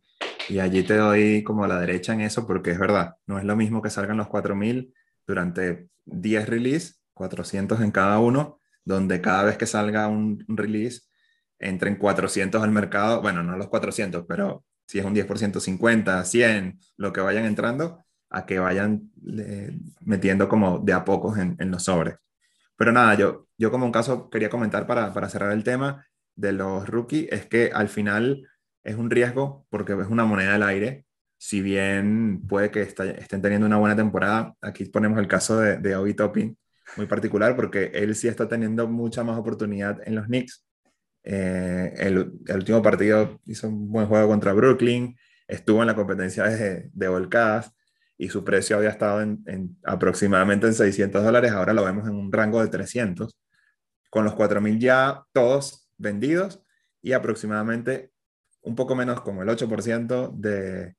[0.50, 3.44] y, allí te doy como a la derecha en eso porque es verdad, no es
[3.44, 4.92] lo mismo que salgan los 4.000
[5.26, 11.04] durante 10 release, 400 en cada uno, donde cada vez que salga un, release
[11.58, 16.78] entren 400 al mercado, bueno, no los 400, pero si es un 10%, 50, 100,
[16.96, 21.70] lo que vayan entrando, a que vayan eh, metiendo como de a pocos en, en,
[21.70, 22.16] los sobres.
[22.76, 26.52] Pero nada, yo, yo como un caso quería comentar para, para cerrar el tema de
[26.52, 28.48] los rookies, es que al final
[28.82, 31.06] es un riesgo porque es una moneda del aire.
[31.38, 35.96] Si bien puede que estén teniendo una buena temporada, aquí ponemos el caso de, de
[35.96, 36.56] Obi Topping,
[36.96, 40.64] muy particular porque él sí está teniendo mucha más oportunidad en los Knicks.
[41.24, 42.18] Eh, el,
[42.54, 45.16] último partido hizo un buen juego contra Brooklyn,
[45.48, 47.72] estuvo en la competencia de, de volcadas
[48.18, 52.14] y su precio había estado en, en, aproximadamente en 600 dólares, ahora lo vemos en
[52.14, 53.36] un rango de 300,
[54.10, 56.62] con los 4.000 ya todos vendidos
[57.02, 58.12] y aproximadamente
[58.62, 60.94] un poco menos como el 8% de,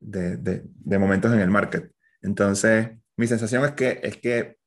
[0.00, 1.92] de, de, de, momentos en el market.
[2.20, 4.58] Entonces, mi sensación es que, es que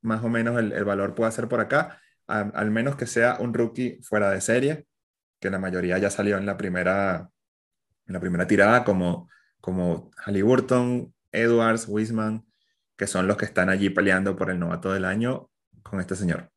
[0.00, 3.36] más o menos el, el valor puede ser por acá, a, al menos que sea
[3.40, 4.86] un rookie fuera de serie,
[5.40, 7.30] que la mayoría ya salió en la primera,
[8.06, 9.28] en la primera tirada, como,
[9.60, 12.44] como Halliburton, Edwards, Wiseman,
[12.96, 15.50] que son los que están allí peleando por el novato del año
[15.82, 16.50] con este señor,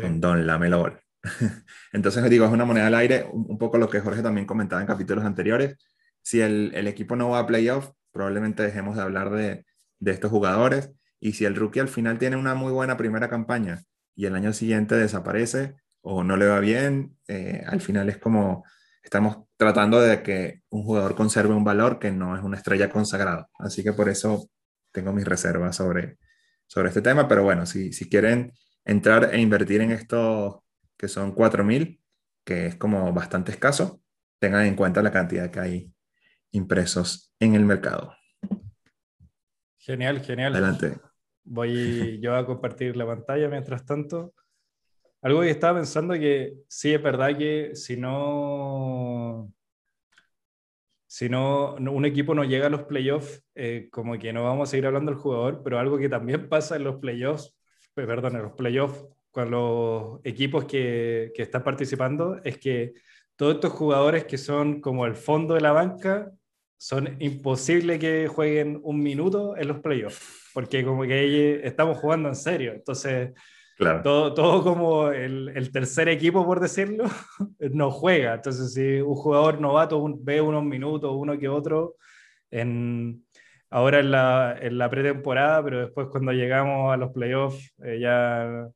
[0.00, 1.00] con Don Lamelo Ball.
[1.92, 4.88] Entonces, digo, es una moneda al aire, un, poco lo que Jorge también comentaba en
[4.88, 5.76] capítulos anteriores.
[6.22, 9.64] Si el, el equipo no va a playoff, probablemente dejemos de hablar de,
[10.00, 10.90] de estos jugadores.
[11.20, 13.82] Y si el rookie al final tiene una muy buena primera campaña
[14.16, 18.64] y el año siguiente desaparece o no le va bien, eh, al final es como
[19.02, 23.48] estamos tratando de que un jugador conserve un valor que no es una estrella consagrada.
[23.58, 24.48] Así que por eso
[24.90, 26.18] tengo mis reservas sobre,
[26.66, 27.28] sobre este tema.
[27.28, 28.52] Pero bueno, si, si quieren
[28.84, 30.64] entrar e invertir en esto
[30.96, 32.00] que son 4.000,
[32.44, 34.00] que es como bastante escaso,
[34.38, 35.94] tengan en cuenta la cantidad que hay
[36.52, 38.12] impresos en el mercado.
[39.78, 40.52] Genial, genial.
[40.54, 40.98] Adelante.
[41.46, 44.34] Voy yo a compartir la pantalla mientras tanto.
[45.22, 49.52] Algo que estaba pensando que sí es verdad que si no,
[51.06, 54.70] si no un equipo no llega a los playoffs, eh, como que no vamos a
[54.70, 57.56] seguir hablando del jugador, pero algo que también pasa en los playoffs,
[57.94, 62.94] perdón, en los playoffs con los equipos que, que están participando es que
[63.36, 66.32] todos estos jugadores que son como el fondo de la banca
[66.78, 72.34] son imposible que jueguen un minuto en los playoffs, porque como que estamos jugando en
[72.34, 72.72] serio.
[72.72, 73.34] Entonces,
[73.76, 74.00] claro.
[74.00, 77.04] todo, todo como el, el, tercer equipo, por decirlo,
[77.58, 78.36] no juega.
[78.36, 81.96] Entonces, si un jugador novato ve unos minutos, uno que otro,
[82.50, 83.22] en,
[83.68, 88.66] ahora en la, en la pretemporada, pero después cuando llegamos a los playoffs, eh, ya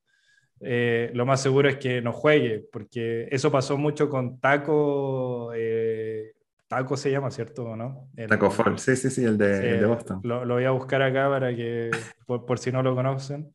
[0.61, 6.33] eh, lo más seguro es que no juegue, porque eso pasó mucho con Taco, eh,
[6.71, 7.75] Taco se llama, ¿cierto?
[7.75, 8.09] ¿no?
[8.29, 10.21] Taco Fall, sí, sí, sí, el de, Boston.
[10.23, 11.91] Lo, voy a buscar acá para que,
[12.25, 13.53] por, si no lo conocen,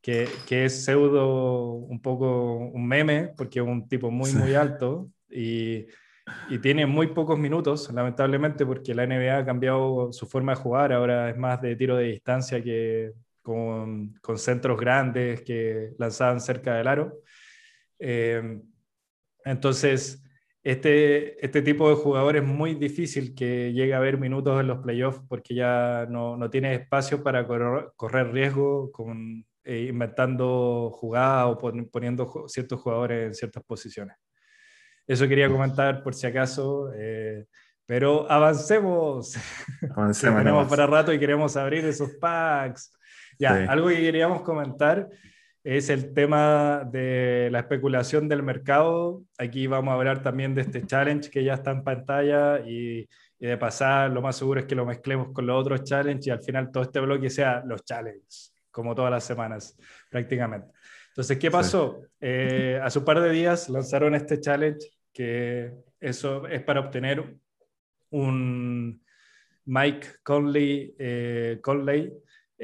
[0.00, 5.10] que, que, es pseudo un poco un meme, porque es un tipo muy, muy alto
[5.28, 5.88] y,
[6.50, 10.92] y tiene muy pocos minutos, lamentablemente, porque la NBA ha cambiado su forma de jugar,
[10.92, 13.10] ahora es más de tiro de distancia que
[13.42, 17.22] con, con centros grandes que lanzaban cerca del aro.
[17.98, 18.60] Eh,
[19.44, 20.22] entonces,
[20.62, 24.78] este, este tipo de jugador es muy difícil que llegue a ver minutos en los
[24.78, 31.58] playoffs porque ya no, no tiene espacio para correr, riesgo con, eh, inventando jugadas o
[31.90, 34.16] poniendo ciertos jugadores en ciertas posiciones.
[35.06, 36.92] Eso quería comentar por si acaso.
[36.94, 37.44] Eh,
[37.84, 39.36] pero avancemos.
[39.96, 40.38] Avancemos.
[40.38, 42.96] Tenemos para rato y queremos abrir esos packs.
[43.38, 45.08] Ya, algo que queríamos comentar
[45.64, 49.22] es el tema de la especulación del mercado.
[49.38, 53.58] Aquí vamos a hablar también de este challenge que ya está en pantalla y, de
[53.58, 56.70] pasar, lo más seguro es que lo mezclemos con los otros challenges y al final
[56.70, 59.76] todo este bloque sea los challenges, como todas las semanas
[60.08, 60.68] prácticamente.
[61.08, 62.02] Entonces, ¿qué pasó?
[62.20, 67.36] Eh, hace un par de días lanzaron este challenge que eso es para obtener
[68.10, 69.02] un
[69.64, 72.12] Mike Conley, eh, Conley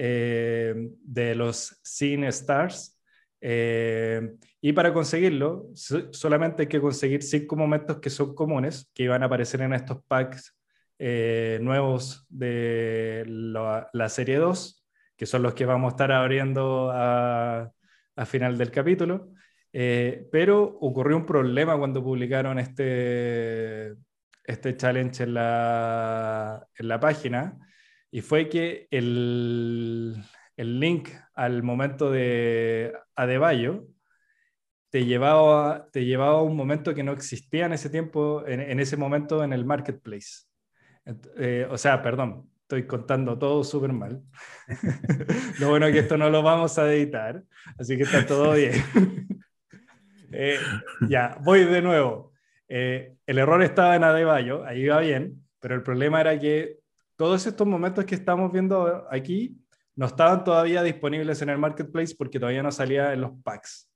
[0.00, 2.96] eh, de los Cine Stars.
[3.40, 9.24] Eh, y para conseguirlo, solamente hay que conseguir cinco momentos que son comunes, que iban
[9.24, 10.56] a aparecer en estos packs
[11.00, 17.72] eh, nuevos de la, serie 2, que son los que vamos a estar abriendo a,
[18.14, 19.32] a final del capítulo.
[19.72, 23.96] pero ocurrió un problema cuando publicaron este,
[24.44, 27.58] este challenge en la, en la página,
[28.10, 30.16] y fue que el,
[30.56, 33.86] el link al momento de Adebayo
[34.90, 38.96] te llevaba, te llevaba a un momento que no existía en ese tiempo, en, ese
[38.96, 40.46] momento en el marketplace.
[41.36, 44.22] Eh, o sea, perdón, estoy contando todo súper mal.
[45.60, 47.42] lo bueno es que esto no lo vamos a editar,
[47.78, 48.72] así que está todo bien.
[50.30, 50.58] Eh,
[51.08, 52.34] ya, voy de nuevo.
[52.68, 56.77] Eh, el error estaba en Adebayo, ahí iba bien, pero el problema era que
[57.18, 59.58] todos estos momentos que estamos viendo aquí
[59.96, 63.90] no estaban todavía disponibles en el marketplace porque todavía no salía en los packs.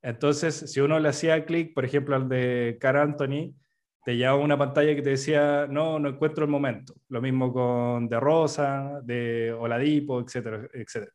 [0.00, 3.54] Entonces, si uno le hacía clic, por ejemplo, al de Cara Anthony,
[4.06, 6.94] te llevaba una pantalla que te decía, no, no encuentro el momento.
[7.08, 11.12] Lo mismo con De Rosa, de Oladipo, etcétera, etcétera.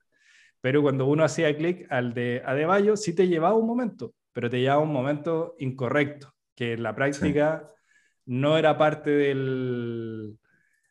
[0.62, 4.60] Pero cuando uno hacía clic al de Adebayo, sí te llevaba un momento, pero te
[4.60, 7.68] llevaba un momento incorrecto, que en la práctica
[8.28, 10.38] no era parte del,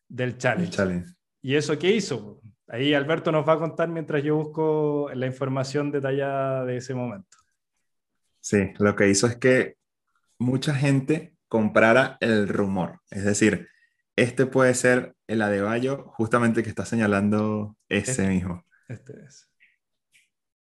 [0.09, 1.15] del challenge.
[1.43, 2.41] ¿Y eso qué hizo?
[2.69, 7.37] Ahí Alberto nos va a contar mientras yo busco la información detallada de ese momento.
[8.41, 9.77] Sí, lo que hizo es que
[10.39, 13.01] mucha gente comprara el rumor.
[13.11, 13.69] Es decir,
[14.17, 18.65] este puede ser el Adebayo justamente que está señalando ese este, mismo.
[18.89, 19.49] Este es.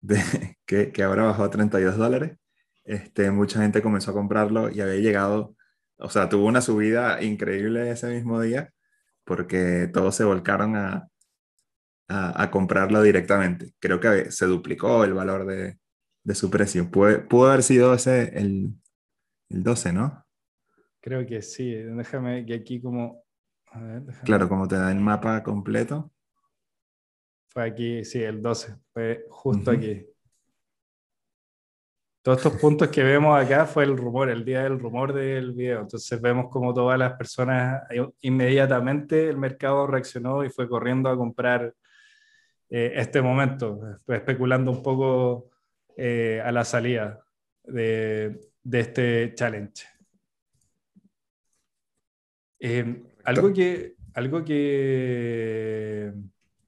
[0.65, 2.37] que, que ahora bajó a 32 dólares.
[2.83, 5.55] este, mucha gente comenzó a comprarlo y había llegado,
[5.97, 8.72] o sea, tuvo una subida increíble ese mismo día
[9.25, 11.09] porque todos se volcaron a,
[12.07, 13.73] a, comprarlo directamente.
[13.79, 15.79] Creo que se duplicó el valor de,
[16.23, 16.89] de su precio.
[16.89, 18.73] Pudo, haber sido ese el,
[19.49, 20.25] el 12, ¿no?
[21.01, 21.73] Creo que sí.
[21.73, 23.23] Déjame que aquí como...
[24.23, 26.11] Claro, como te da el mapa completo.
[27.47, 28.75] Fue aquí, sí, el 12.
[28.93, 30.05] Fue justo aquí.
[32.23, 35.81] Todos estos puntos que vemos acá fue el rumor, el día del rumor del video.
[35.81, 41.17] Entonces vemos como todas las personas, eh, inmediatamente el mercado reaccionó y fue corriendo a
[41.17, 41.75] comprar
[42.69, 45.49] eh, este momento, especulando un poco
[45.97, 47.19] eh, a la salida
[47.61, 49.85] de, de este challenge.
[53.25, 56.13] algo que, algo que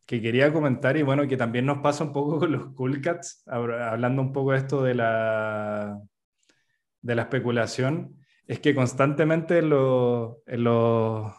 [0.06, 3.44] que quería comentar y bueno, que también nos pasa un poco con los Cool Cats,
[3.48, 6.00] hablando un poco de esto de la,
[7.02, 10.38] de la especulación, es que constantemente en los,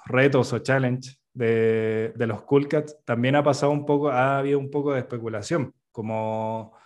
[0.06, 4.58] retos o challenge de, de, los Cool Cats también ha pasado un poco, ha habido
[4.58, 6.76] un poco de especulación, como,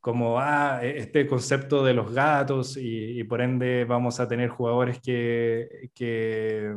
[0.00, 4.48] como ah, e-, este concepto de los gatos y, y por ende vamos a tener
[4.48, 6.74] jugadores que, que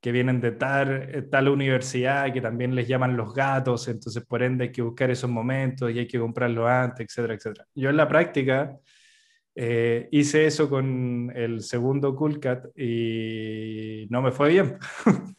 [0.00, 4.42] que vienen de tal, eh, tal universidad que también les llaman los gatos, entonces por
[4.42, 7.66] ende hay que buscar esos momentos y hay que comprarlo antes, etcétera, etcétera.
[7.74, 8.76] Yo en la práctica
[9.54, 14.78] eh, hice eso con el segundo Coolcat y no me fue bien.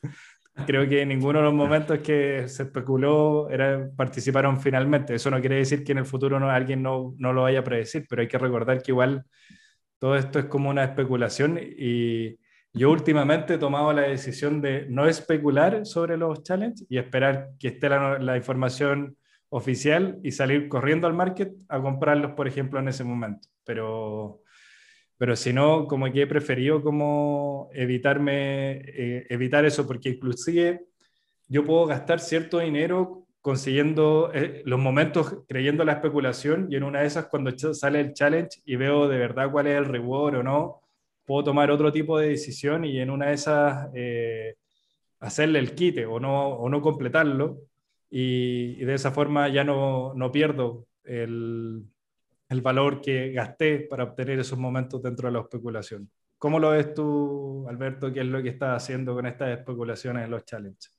[0.67, 5.15] Creo que ninguno de los momentos que se especuló era, participaron finalmente.
[5.15, 7.63] Eso no quiere decir que en el futuro no, alguien no, no lo vaya a
[7.63, 9.23] predecir, pero hay que recordar que igual
[9.99, 12.37] todo esto es como una especulación y
[12.73, 17.69] yo últimamente he tomado la decisión de no especular sobre los challenges y esperar que
[17.69, 19.17] esté la, información
[19.49, 23.47] oficial y salir corriendo al market a comprarlos, por ejemplo, en ese momento.
[23.65, 24.41] Pero,
[25.17, 30.85] pero si no, como que he preferido como evitarme, eh, evitar eso, porque inclusive
[31.47, 37.01] yo puedo gastar cierto dinero consiguiendo eh, los momentos creyendo la especulación y en una
[37.01, 40.43] de esas cuando sale el challenge y veo de verdad cuál es el reward o
[40.43, 40.78] no,
[41.29, 44.55] puedo tomar otro tipo de decisión y en una de esas eh,
[45.19, 47.61] hacerle el quite o no, o no completarlo
[48.09, 51.85] y, de esa forma ya no, no pierdo el,
[52.49, 56.09] el, valor que gasté para obtener esos momentos dentro de la especulación.
[56.39, 58.11] ¿Cómo lo ves tú, Alberto?
[58.11, 60.97] ¿Qué es lo que estás haciendo con estas especulaciones en los challenges?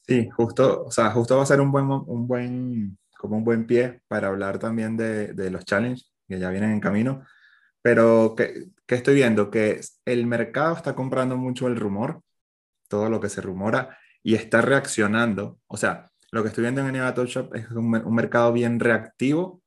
[0.00, 3.66] Sí, justo, o sea, justo va a ser un buen, un buen, como un buen
[3.66, 7.22] pie para hablar también de, de los challenges que ya vienen en camino.
[7.82, 9.50] Pero, ¿qué, estoy viendo?
[9.50, 12.22] Que el mercado está comprando mucho el rumor,
[12.88, 15.58] todo lo que se rumora, y está reaccionando.
[15.66, 19.62] O sea, lo que estoy viendo en Elevator Shop es un, mercado bien reactivo,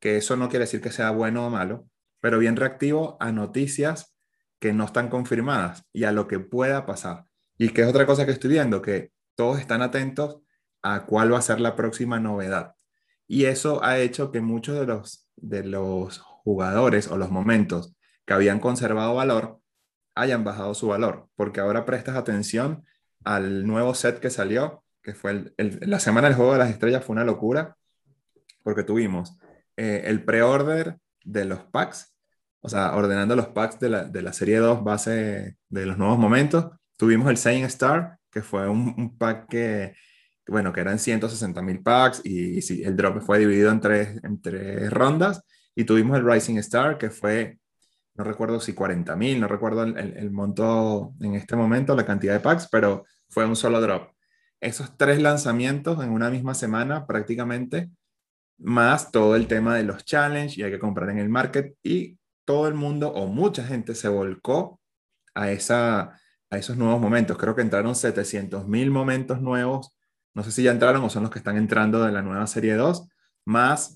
[0.00, 1.88] que eso no quiere decir que sea bueno o malo,
[2.20, 4.14] pero bien reactivo a noticias
[4.60, 7.24] que no están confirmadas y a lo que pueda pasar.
[7.58, 10.38] Y que es otra cosa que estoy viendo, que todos están atentos
[10.82, 12.74] a cuál va a ser la próxima novedad.
[13.26, 17.92] Y eso ha hecho que muchos de los, de los jugadores o los momentos
[18.24, 19.58] que habían conservado valor
[20.14, 22.84] hayan bajado su valor, porque ahora prestas atención
[23.24, 27.14] al nuevo set que salió, que fue la semana del Juego de las Estrellas, fue
[27.14, 27.76] una locura,
[28.62, 29.36] porque tuvimos
[29.76, 32.14] eh, el pre-order de los packs,
[32.60, 36.16] o sea, ordenando los packs de la, de la, serie 2 base de los nuevos
[36.16, 39.94] momentos, tuvimos el Saying Star, que fue un, pack que,
[40.46, 44.40] bueno, que eran 160 mil packs y, y, el drop fue dividido en tres, en
[44.40, 45.42] tres rondas
[45.76, 47.60] y tuvimos el Rising Star, que fue,
[48.14, 52.32] no recuerdo si 40 mil, no recuerdo el, el, monto en este momento, la cantidad
[52.32, 54.10] de packs, pero fue un solo drop.
[54.58, 57.90] Esos tres lanzamientos en una misma semana prácticamente,
[58.58, 62.18] más todo el tema de los challenge y hay que comprar en el market y
[62.46, 64.80] todo el mundo o mucha gente se volcó
[65.34, 67.36] a, esa, a esos nuevos momentos.
[67.36, 69.94] Creo que entraron 700 mil momentos nuevos.
[70.32, 72.74] No sé si ya entraron o son los que están entrando de la nueva serie
[72.76, 73.08] 2,
[73.44, 73.95] más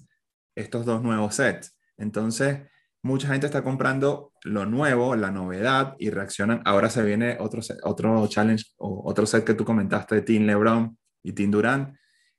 [0.61, 1.77] estos dos nuevos sets.
[1.97, 2.61] Entonces,
[3.03, 6.63] mucha gente está comprando lo nuevo, la novedad y reaccionan.
[6.65, 10.99] Ahora se viene otro, otro challenge o otro set que tú comentaste de Team LeBron
[11.23, 11.97] y Team Durant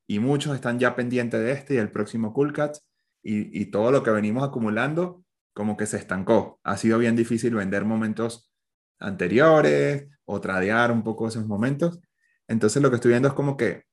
[0.08, 2.86] y muchos están ya pendientes de este y el próximo Cool Cats
[3.24, 6.60] y, y todo lo que venimos acumulando como que se estancó.
[6.64, 8.52] Ha sido bien difícil vender momentos
[9.00, 12.00] anteriores o tradear un poco esos momentos.
[12.48, 13.84] Entonces lo que estoy viendo es como que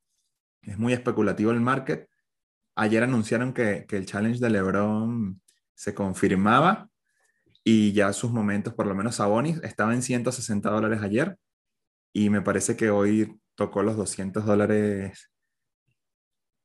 [0.63, 2.09] es muy especulativo el market
[2.81, 5.43] Ayer anunciaron que, el challenge de LeBron
[5.75, 6.89] se confirmaba
[7.65, 11.37] y ya sus momentos, por lo menos Sabonis, estaba en 160 dólares ayer
[12.13, 15.29] y me parece que hoy tocó los 200 dólares.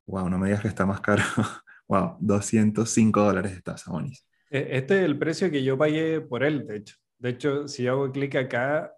[0.05, 1.24] Wow, no me digas que está más caro.
[1.88, 4.24] wow, 205 dólares está Sabonis.
[4.51, 6.95] E, este es el precio que yo pagué por él, de hecho.
[7.18, 8.93] De hecho, si hago clic acá,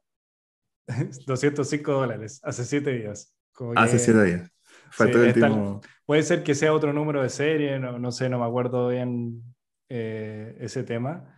[1.26, 3.34] 205 dólares, hace 7 días.
[3.78, 4.55] hace 7 días.
[6.06, 9.42] Puede ser que sea otro número de serie, no, no sé, no me acuerdo bien
[9.90, 11.36] eh, ese tema.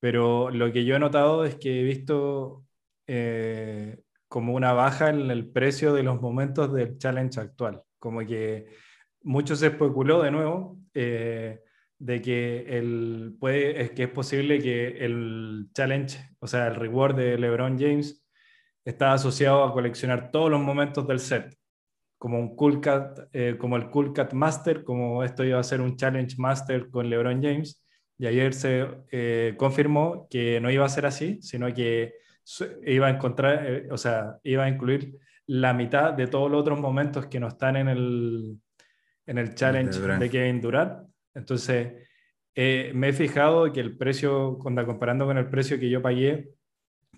[0.00, 2.64] Pero lo que yo he notado es que he visto
[3.06, 7.82] eh, como una baja en el precio de los momentos del challenge actual.
[7.98, 8.66] Como que
[9.22, 11.60] mucho se especuló de nuevo eh,
[11.98, 17.16] de que, el, puede, es que es posible que el challenge, o sea, el reward
[17.16, 18.26] de LeBron James,
[18.84, 21.54] está asociado a coleccionar todos los momentos del set,
[22.20, 25.80] como un cool cat, eh, como el Cool Cat Master, como esto iba a ser
[25.80, 27.82] un challenge master con LeBron James.
[28.18, 32.12] Y ayer se eh, confirmó que no iba a ser así, sino que
[32.84, 35.16] iba a encontrar, eh, o sea, iba a incluir
[35.46, 38.60] la mitad de todos los otros momentos que no están en el,
[39.24, 41.08] en el challenge de Kevin Durant.
[41.34, 42.06] Entonces,
[42.54, 46.50] eh, me he fijado que el precio, cuando comparando con el precio que yo pagué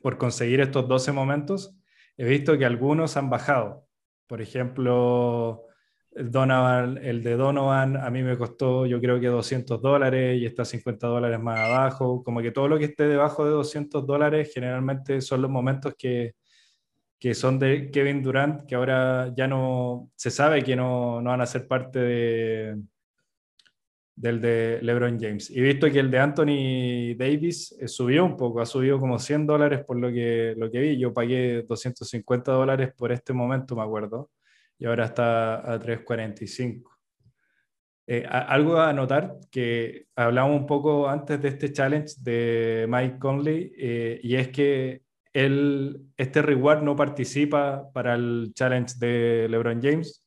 [0.00, 1.76] por conseguir estos 12 momentos,
[2.16, 3.88] he visto que algunos han bajado.
[4.26, 5.66] Por ejemplo,
[6.14, 10.64] Donovan, el de Donovan a mí me costó yo creo que 200 dólares y está
[10.64, 12.22] 50 dólares más abajo.
[12.22, 16.34] Como que todo lo que esté debajo de 200 dólares generalmente son los momentos que,
[17.18, 21.40] que son de Kevin Durant, que ahora ya no se sabe que no, no van
[21.40, 22.76] a ser parte de,
[24.22, 25.50] del de LeBron James.
[25.50, 29.46] Y visto que el de Anthony Davis eh, subió un poco, ha subido como 100
[29.46, 30.96] dólares por lo que, lo que vi.
[30.96, 34.30] Yo pagué 250 dólares por este momento, me acuerdo
[34.78, 36.84] y ahora está a 3.45.
[38.06, 43.72] Eh, algo a notar que hablamos un poco antes de este challenge de Mike Conley
[43.76, 45.02] eh, y es que
[45.32, 50.21] él, este reward no participa para el challenge de LeBron James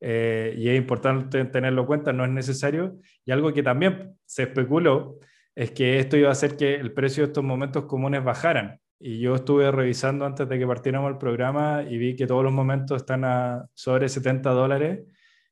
[0.00, 2.98] eh, y es importante tenerlo en cuenta, no es necesario.
[3.24, 5.18] Y algo que también se especuló
[5.54, 8.78] es que esto iba a hacer que el precio de estos momentos comunes bajaran.
[8.98, 12.52] Y yo estuve revisando antes de que partiéramos el programa y vi que todos los
[12.52, 15.00] momentos están a sobre 70 dólares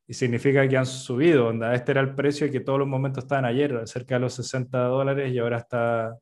[0.07, 1.49] y significa que han subido.
[1.49, 1.75] Onda.
[1.75, 5.33] Este era el precio que todos los momentos estaban ayer, cerca de los 60 dólares
[5.33, 6.17] y ahora está,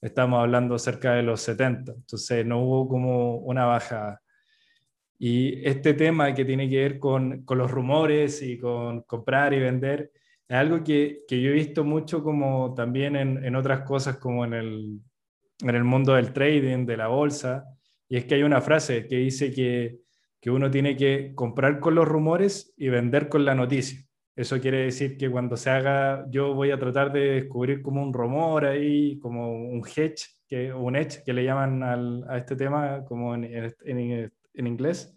[0.00, 1.92] estamos hablando cerca de los 70.
[1.92, 4.20] Entonces no hubo como una baja.
[5.18, 9.60] Y este tema que tiene que ver con, con los rumores y con comprar y
[9.60, 10.10] vender,
[10.48, 14.44] es algo que, que yo he visto mucho como también en, en otras cosas como
[14.44, 15.00] en el
[15.62, 17.64] en el mundo del trading, de la bolsa,
[18.08, 19.98] y es que hay una frase que dice que,
[20.40, 24.00] que uno tiene que comprar con los rumores y vender con la noticia.
[24.34, 28.12] Eso quiere decir que cuando se haga, yo voy a tratar de descubrir como un
[28.12, 33.02] rumor ahí, como un hedge, que, un hedge que le llaman al, a este tema
[33.04, 33.44] como en,
[33.84, 35.16] en, en, inglés,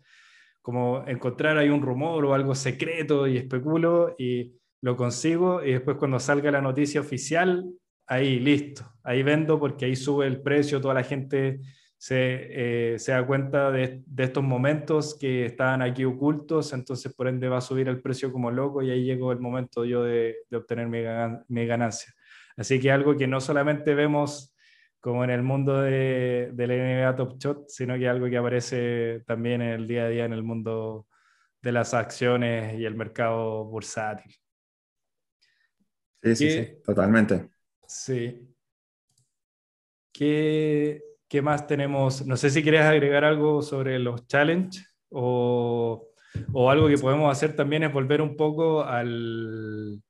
[0.62, 5.98] como encontrar ahí un rumor o algo secreto y especulo y lo consigo y después
[5.98, 7.66] cuando salga la noticia oficial
[8.08, 11.60] ahí listo, ahí vendo porque ahí sube el precio, toda la gente
[12.00, 17.28] se, eh, se da cuenta de, de, estos momentos que estaban aquí ocultos, entonces por
[17.28, 20.38] ende va a subir el precio como loco y ahí llegó el momento yo de,
[20.50, 21.00] de obtener mi,
[21.50, 22.14] mi, ganancia.
[22.56, 24.56] Así que algo que no solamente vemos
[25.00, 29.24] como en el mundo de, de la NBA Top Shot, sino que algo que aparece
[29.26, 31.08] también en el día a día en el mundo
[31.62, 34.34] de las acciones y el mercado bursátil.
[36.22, 37.50] Sí, sí, sí, totalmente.
[37.88, 38.46] Sí.
[40.12, 42.26] ¿Qué, ¿Qué, más tenemos?
[42.26, 46.10] No sé si quieres agregar algo sobre los challenges o,
[46.52, 50.02] o, algo que podemos hacer también es volver un poco al,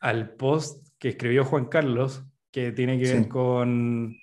[0.00, 4.16] al post que escribió Juan Carlos, que tiene que ver con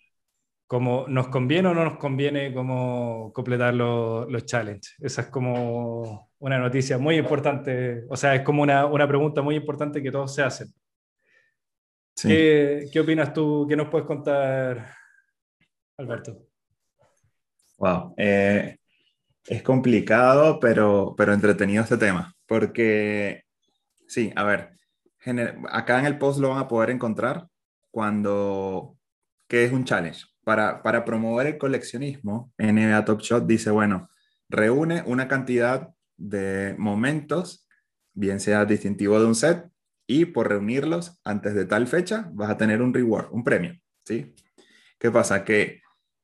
[0.68, 4.95] cómo nos conviene o no nos conviene cómo completar los, los challenges.
[4.99, 9.55] Esa es como una noticia muy importante, o sea, es como una, una pregunta muy
[9.55, 10.68] importante que todos se hacen.
[12.22, 13.65] ¿Qué, ¿Qué, opinas tú?
[13.70, 14.93] ¿Qué nos puedes contar,
[15.97, 16.47] Alberto?
[17.78, 18.15] Wow.
[18.18, 18.78] Eh,
[19.45, 22.34] es complicado, pero, pero entretenido este tema.
[22.47, 23.43] Porque,
[24.07, 24.72] sí, a ver,
[25.70, 27.47] acá en el post lo van a poder encontrar
[27.91, 28.97] cuando,
[29.47, 30.26] ¿qué es un challenge?
[30.48, 34.10] Para, para promover el coleccionismo, NBA Top Shot dice, bueno,
[34.48, 37.68] reúne una cantidad de momentos,
[38.14, 39.70] bien sea distintivo de un set,
[40.08, 44.34] y por reunirlos antes de tal fecha vas a tener un reward, un premio, ¿sí?
[44.98, 45.43] ¿Qué pasa?
[45.43, 45.82] Que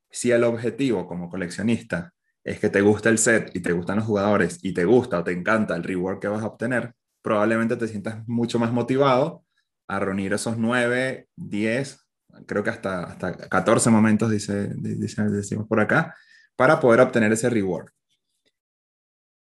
[0.10, 2.14] si el objetivo como coleccionista
[2.46, 5.26] es que te gusta el set y te gustan los jugadores y te gusta o
[5.26, 9.44] te encanta el reward que vas a obtener, probablemente te sientas mucho más motivado
[9.86, 12.03] a reunir esos 9, 10,
[12.46, 16.16] creo que hasta, hasta 14 momentos, dice, dice, decimos por acá,
[16.56, 17.90] para poder obtener ese reward.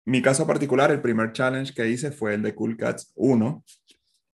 [0.04, 3.64] Mi caso particular, el primer challenge que hice fue el de Cool Cats 1,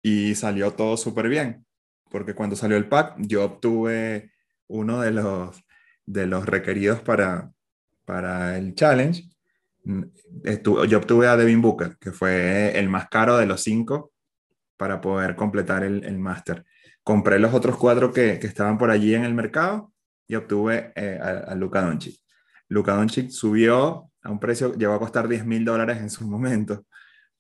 [0.01, 1.65] y salió todo súper bien.
[2.09, 4.31] porque cuando salió el pack yo obtuve
[4.67, 5.63] uno de los,
[6.05, 7.51] de los requeridos para,
[8.05, 9.29] para el challenge.
[10.87, 14.11] yo obtuve a Devin Booker, que fue el más caro de los cinco
[14.77, 16.65] para poder completar el, el máster.
[17.09, 19.91] Compré los otros cuatro que, estaban por allí en el mercado
[20.27, 22.19] y obtuve eh, a, a Luka Doncic.
[22.67, 26.85] Luka subió a un precio, llegó a costar 10 mil dólares en su momento.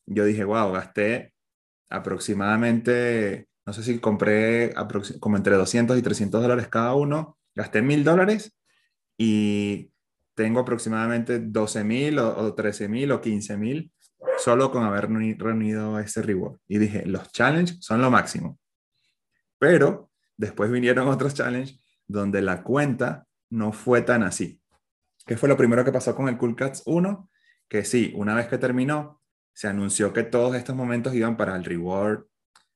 [0.07, 1.35] Yo dije, wow, gasté
[1.87, 4.73] aproximadamente, no sé si compré
[5.19, 8.57] como entre 200 y 300 dólares cada uno, gasté mil dólares
[9.19, 9.91] y
[10.33, 13.91] tengo aproximadamente 12 mil o, 13 mil o 15 mil
[14.39, 16.57] solo con haber reunido ese reward.
[16.67, 18.57] Y dije, los challenges son lo máximo.
[19.59, 24.61] Pero después vinieron otros challenges donde la cuenta no fue tan así.
[25.25, 27.29] ¿Qué fue lo primero que pasó con el Cool Cats 1?
[27.67, 29.21] Que sí, una vez que terminó,
[29.53, 32.25] se anunció que todos estos momentos iban para el reward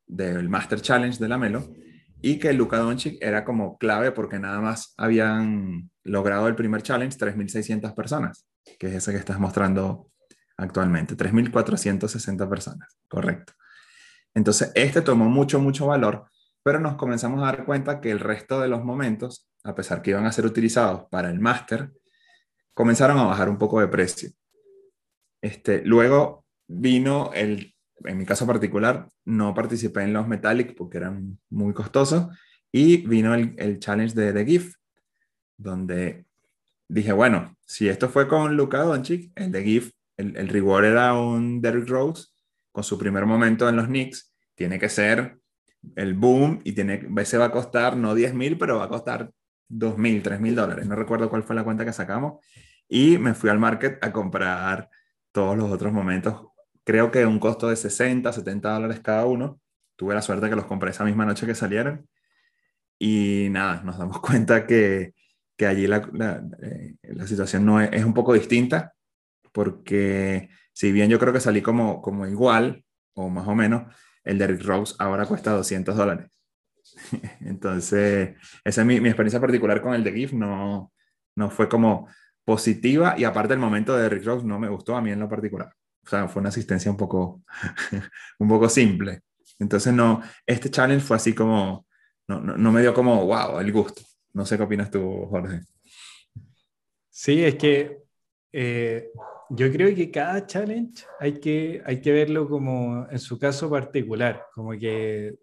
[0.06, 1.74] del Master Challenge de la Melo
[2.22, 7.18] y que Luka Doncic era como clave porque nada más habían logrado el primer challenge
[7.18, 10.12] 3.600 personas, que es ese que estás mostrando
[10.58, 13.54] actualmente, 3.460 personas, correcto.
[14.34, 16.26] Entonces, este tomó mucho, mucho valor,
[16.64, 20.12] pero nos comenzamos a dar cuenta que el resto de los momentos, a pesar que
[20.12, 21.92] iban a ser utilizados para el máster,
[22.74, 24.32] comenzaron a bajar un poco de precio.
[25.42, 31.38] Este, luego vino el, en mi caso particular, no participé en los Metallic porque eran
[31.50, 32.28] muy costosos,
[32.72, 34.76] y vino el, el challenge de The GIF,
[35.58, 36.26] donde
[36.88, 41.14] dije, bueno, si esto fue con Luka Doncic, el de GIF, el, el reward era
[41.14, 42.30] un Derrick Rose
[42.72, 45.40] con su primer momento en los Knicks, tiene que ser
[45.96, 49.32] el boom y tiene, se va a costar no 10 mil, pero va a costar
[49.70, 50.86] 2 mil, 3 mil dólares.
[50.86, 52.44] No recuerdo cuál fue la cuenta que sacamos.
[52.88, 54.90] Y me fui al market a comprar
[55.32, 56.48] todos los otros momentos.
[56.84, 59.60] Creo que un costo de 60, 70 dólares cada uno.
[59.96, 62.08] Tuve la suerte que los compré esa misma noche que salieron.
[63.00, 65.14] Y nada, nos damos cuenta que,
[65.58, 68.94] que allí la, la, eh, la situación no es, es, un poco distinta,
[69.52, 73.94] porque si bien yo creo que salí como, como igual, o más o menos,
[74.24, 76.32] el Derrick Rose ahora cuesta 200 dólares.
[77.42, 80.92] Entonces, esa es mi, experiencia particular con el de GIF, no,
[81.36, 82.08] no fue como
[82.46, 85.30] positiva y aparte el momento de Derrick Rose no me gustó a mí en lo
[85.30, 85.74] particular.
[86.06, 87.44] O sea, fue una asistencia un poco,
[88.40, 89.22] un poco simple.
[89.60, 91.86] Entonces, no, este challenge fue así como,
[92.28, 94.02] no, no, no me dio como, wow, el gusto.
[94.34, 95.62] No sé qué opinas tú, Jorge.
[97.10, 98.00] Sí, es que
[98.52, 99.12] eh,
[99.50, 104.46] yo creo que cada challenge hay que, hay que verlo como en su caso particular,
[104.54, 105.36] como que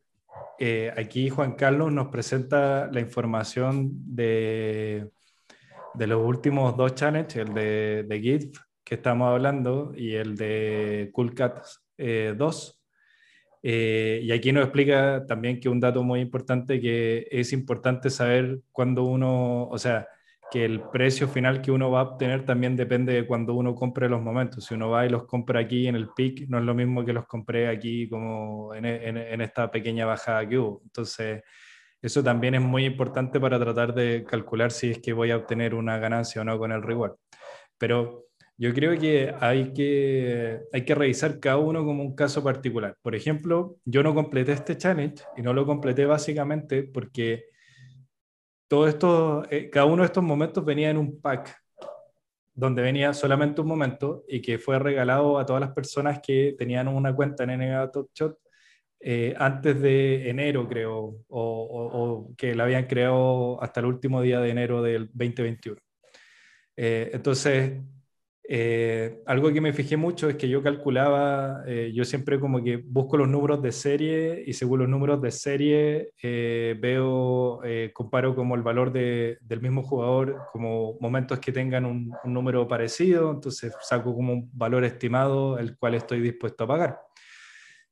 [0.59, 5.11] eh, aquí Juan Carlos nos presenta la información de,
[5.95, 11.11] de los últimos dos challenges, el de, de GIF que estamos hablando y el de
[11.13, 11.65] CoolCat
[11.97, 12.83] eh, 2.
[13.63, 18.61] Eh, y aquí nos explica también que un dato muy importante, que es importante saber
[18.73, 20.09] cuándo uno, o sea,
[20.51, 24.09] que el precio final que uno va a obtener también depende de cuando uno compre
[24.09, 24.65] los momentos.
[24.65, 27.13] Si uno va y los compra aquí en el pic, no es lo mismo que
[27.13, 30.81] los compré aquí como en, en, en, esta pequeña bajada que hubo.
[30.85, 31.43] Entonces,
[32.03, 35.75] eso también es muy importante para tratar de calcular si es que voy a obtener
[35.75, 37.17] una ganancia o no con el reward.
[37.79, 38.27] Pero
[38.61, 42.95] yo creo que hay que, hay que revisar cada uno como un caso particular.
[43.01, 47.45] Por ejemplo, yo no completé este challenge y no lo completé básicamente porque
[48.71, 51.61] todo esto, eh, cada uno de estos momentos venía en un pack
[52.55, 56.87] donde venía solamente un momento y que fue regalado a todas las personas que tenían
[56.87, 58.39] una cuenta en NBA Top Shot
[59.01, 64.51] eh, antes de enero, creo, o, que la habían creado hasta el último día de
[64.51, 65.77] enero del 2021.
[66.77, 67.73] Eh, entonces,
[68.53, 72.79] eh, algo que me fijé mucho es que yo calculaba, eh, yo siempre como que
[72.79, 77.61] busco los números de serie y según los números de serie eh, veo,
[77.93, 82.67] comparo como el valor de, del mismo jugador como momentos que tengan un, un, número
[82.67, 86.99] parecido, entonces saco como un valor estimado el cual estoy dispuesto a pagar.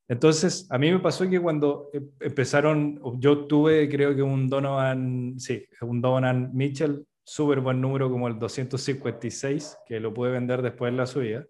[0.09, 5.39] Entonces, a mí me pasó que cuando em, empezaron, yo tuve creo que un Donovan,
[5.39, 10.89] sí, un Donovan Mitchell súper buen número como el 256, que lo puede vender después
[10.91, 11.45] en la subida.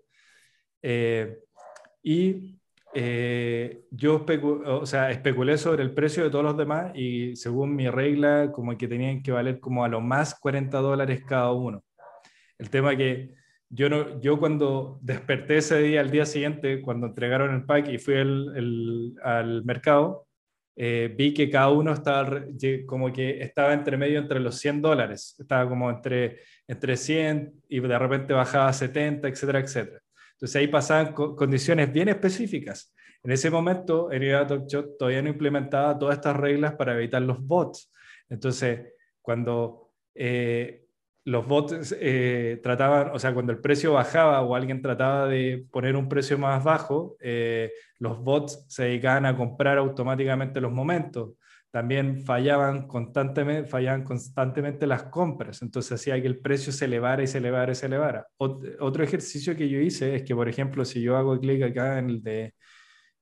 [0.83, 1.39] Eh,
[2.03, 2.59] y
[2.95, 4.27] eh, yo
[4.67, 8.77] o sea, especulé sobre el precio de todos los demás y según mi regla, como
[8.77, 11.85] que tenían que valer como a lo más 40 dólares cada uno.
[12.59, 13.37] El tema que
[13.69, 17.99] yo, no, yo cuando desperté ese día, al día siguiente, cuando entregaron el pack y
[17.99, 20.27] fui el, al mercado,
[20.81, 22.41] eh, vi que cada uno estaba
[22.87, 27.81] como que estaba entre medio entre los 100 dólares, estaba como entre, entre 100 y
[27.81, 30.01] de repente bajaba a 70, etcétera, etcétera.
[30.35, 32.95] Entonces ahí pasaban condiciones bien específicas.
[33.25, 37.93] En ese momento, en TalkShot todavía no implementaba todas estas reglas para evitar los bots.
[38.29, 40.85] Entonces, cuando eh,
[41.29, 45.95] los bots eh, trataban, o sea, cuando el precio bajaba o alguien trataba de poner
[45.95, 51.35] un precio más bajo, eh, los bots se dedicaban a comprar automáticamente los momentos.
[51.71, 57.27] También fallaban constantemente, fallaban constantemente las compras, entonces hacía que el precio se elevara y
[57.27, 58.27] se elevara y se elevara.
[58.39, 62.09] otro ejercicio que yo hice es que, por ejemplo, si yo hago clic acá en
[62.09, 62.55] el de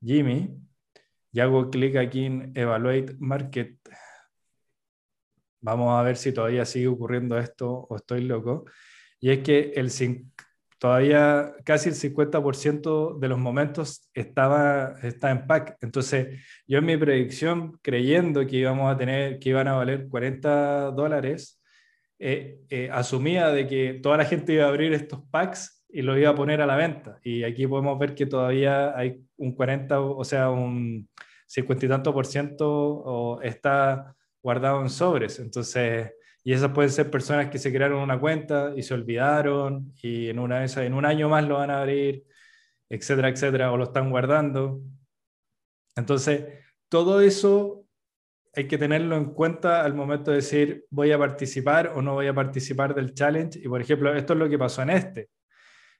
[0.00, 0.56] Jimmy
[1.32, 3.76] y hago clic aquí en Evaluate Market,
[5.66, 8.64] vamos a ver si todavía sigue ocurriendo esto o estoy loco.
[9.20, 9.90] Y es que el,
[10.78, 15.76] todavía casi el 50% de los momentos estaba, está en pack.
[15.80, 20.92] Entonces, yo en mi predicción, creyendo que íbamos a tener, que iban a valer 40
[20.92, 21.60] dólares,
[22.20, 26.16] eh, eh, asumía de que toda la gente iba a abrir estos packs y los
[26.16, 27.18] iba a poner a la venta.
[27.24, 31.08] Y aquí podemos ver que todavía hay un 40, o sea, un
[31.46, 34.14] 50 y tanto por ciento está
[34.46, 35.40] guardado en sobres.
[35.40, 36.12] Entonces,
[36.44, 40.38] y esas pueden ser personas que se crearon una cuenta y se olvidaron y en,
[40.38, 42.24] una en un año más lo van a abrir,
[42.88, 44.80] etcétera, etcétera, o lo están guardando.
[45.96, 46.44] Entonces,
[46.88, 47.84] todo eso
[48.54, 52.28] hay que tenerlo en cuenta al momento de decir voy a participar o no voy
[52.28, 53.58] a participar del challenge.
[53.58, 55.30] Y por ejemplo, esto es lo que pasó en este.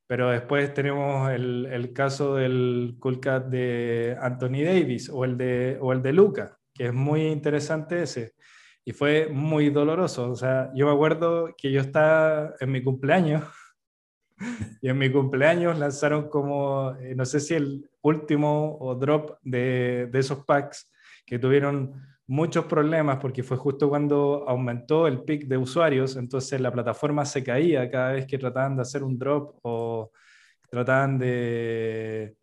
[0.06, 5.76] Pero después tenemos el, el caso del Cool Cat de Anthony Davis o el de,
[5.80, 8.35] o el de Luca, que es muy interesante ese.
[8.88, 10.30] Y fue muy doloroso.
[10.30, 13.42] O sea, yo me acuerdo que yo estaba en mi cumpleaños
[14.80, 20.08] y en mi cumpleaños lanzaron como, eh, no sé si el último o drop de,
[20.12, 20.92] de esos packs
[21.26, 26.72] que tuvieron muchos problemas porque fue justo cuando aumentó el pic de usuarios, entonces la
[26.72, 30.12] plataforma se caía cada vez que trataban de hacer un drop o
[30.70, 32.36] trataban de,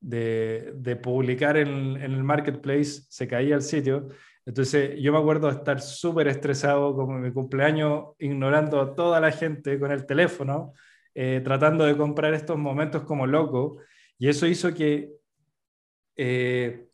[0.00, 4.08] de, de publicar en, en, el marketplace, se caía el sitio.
[4.44, 9.20] Entonces yo me acuerdo de estar súper estresado como en mi cumpleaños, ignorando a toda
[9.20, 10.72] la gente con el teléfono,
[11.14, 13.78] eh, tratando de comprar estos momentos como loco.
[14.18, 15.12] Y eso hizo que
[16.16, 16.88] eh,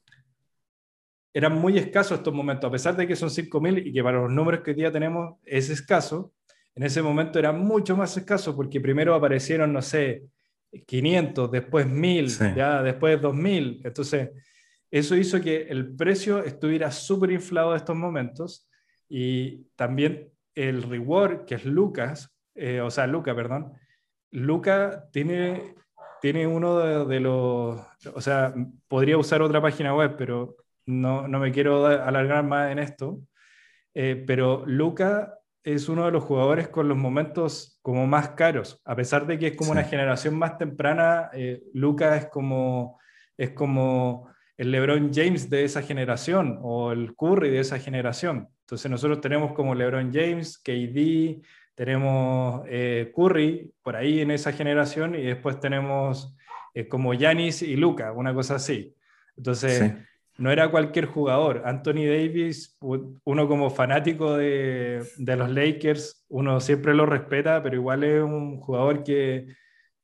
[1.32, 4.30] eran muy escasos estos momentos, a pesar de que son 5.000 y que para los
[4.30, 6.32] números que hoy día tenemos es escaso,
[6.74, 10.24] en ese momento era mucho más escaso porque primero aparecieron, no sé,
[10.86, 13.80] 500, después 1.000, ya después 2.000.
[13.84, 14.30] Entonces,
[14.90, 18.68] eso hizo que el precio estuviera súper inflado en estos momentos
[19.08, 23.72] y también el reward, que es Lucas, eh, o sea, Luca, perdón,
[24.30, 25.74] Luca tiene,
[26.20, 27.80] tiene uno de, de, los,
[28.14, 28.54] o sea,
[28.88, 33.20] podría usar otra página web, pero no, no me quiero alargar más en esto,
[33.94, 38.96] eh, pero Luca es uno de los jugadores con los momentos como más caros, a
[38.96, 42.98] pesar de que es como una generación más temprana, eh, Luca es como,
[43.36, 44.28] es como
[44.58, 48.48] el LeBron James de esa generación o el Curry de esa generación.
[48.60, 51.42] Entonces nosotros tenemos como LeBron James, KD,
[51.74, 56.34] tenemos eh, Curry por ahí en esa generación y después tenemos
[56.88, 58.94] como Yanis y Luca, una cosa así.
[59.36, 59.94] Entonces,
[60.38, 61.62] no era cualquier jugador.
[61.64, 68.04] Anthony Davis, uno como fanático de, de, los Lakers, uno siempre lo respeta, pero igual
[68.04, 69.48] es un jugador que,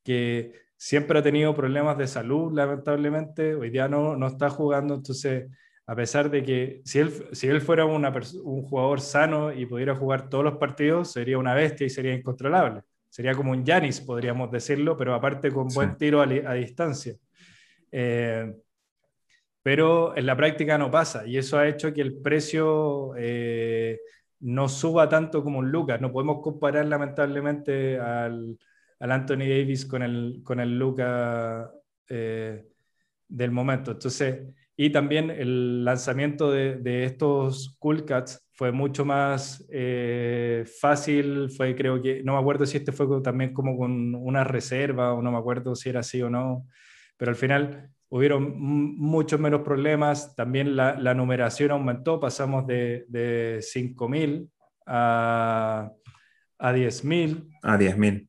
[0.03, 0.53] que
[0.85, 3.55] siempre ha tenido problemas de salud, lamentablemente.
[3.55, 5.49] Hoy día no, no está jugando, entonces,
[5.87, 8.13] a pesar de que si él, si él fuera una
[8.43, 12.83] un jugador sano y pudiera jugar todos los partidos, sería una bestia y sería incontrolable.
[13.09, 17.15] Sería como un Yanis, podríamos decirlo, pero aparte con buen tiro a, a distancia.
[17.91, 18.53] Eh,
[19.63, 24.01] pero en la práctica no pasa y eso ha hecho que el precio eh,
[24.41, 25.99] no suba tanto como un Lucas.
[25.99, 28.59] No podemos comparar lamentablemente al,
[28.99, 31.69] al Anthony Davis con el, con el Lucas
[32.09, 32.65] eh,
[33.27, 33.91] del momento.
[33.91, 41.49] Entonces, y también el lanzamiento de, de estos Cool Cats fue mucho más eh, fácil,
[41.49, 45.21] fue creo que, no me acuerdo si este fue también como con una reserva o
[45.21, 46.65] no me acuerdo si era así o no,
[47.17, 53.59] pero al final hubieron muchos menos problemas, también la, la numeración aumentó, pasamos de, de
[53.59, 54.49] 5.000
[54.85, 55.91] a,
[56.57, 57.57] a 10.000.
[57.63, 58.27] A 10.000.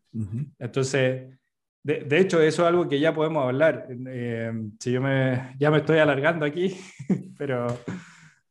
[0.59, 1.39] Entonces,
[1.83, 3.87] de, de, hecho, eso es algo que ya podemos hablar.
[4.09, 6.77] Eh, si yo me, ya me estoy alargando aquí,
[7.39, 7.67] pero,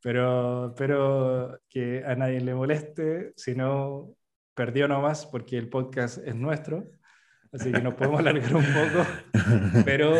[0.02, 4.16] pero, pero que a nadie le moleste, si no,
[4.54, 6.90] perdió nomás porque el podcast es nuestro.
[7.52, 9.06] Así que nos podemos alargar un poco,
[9.86, 10.14] pero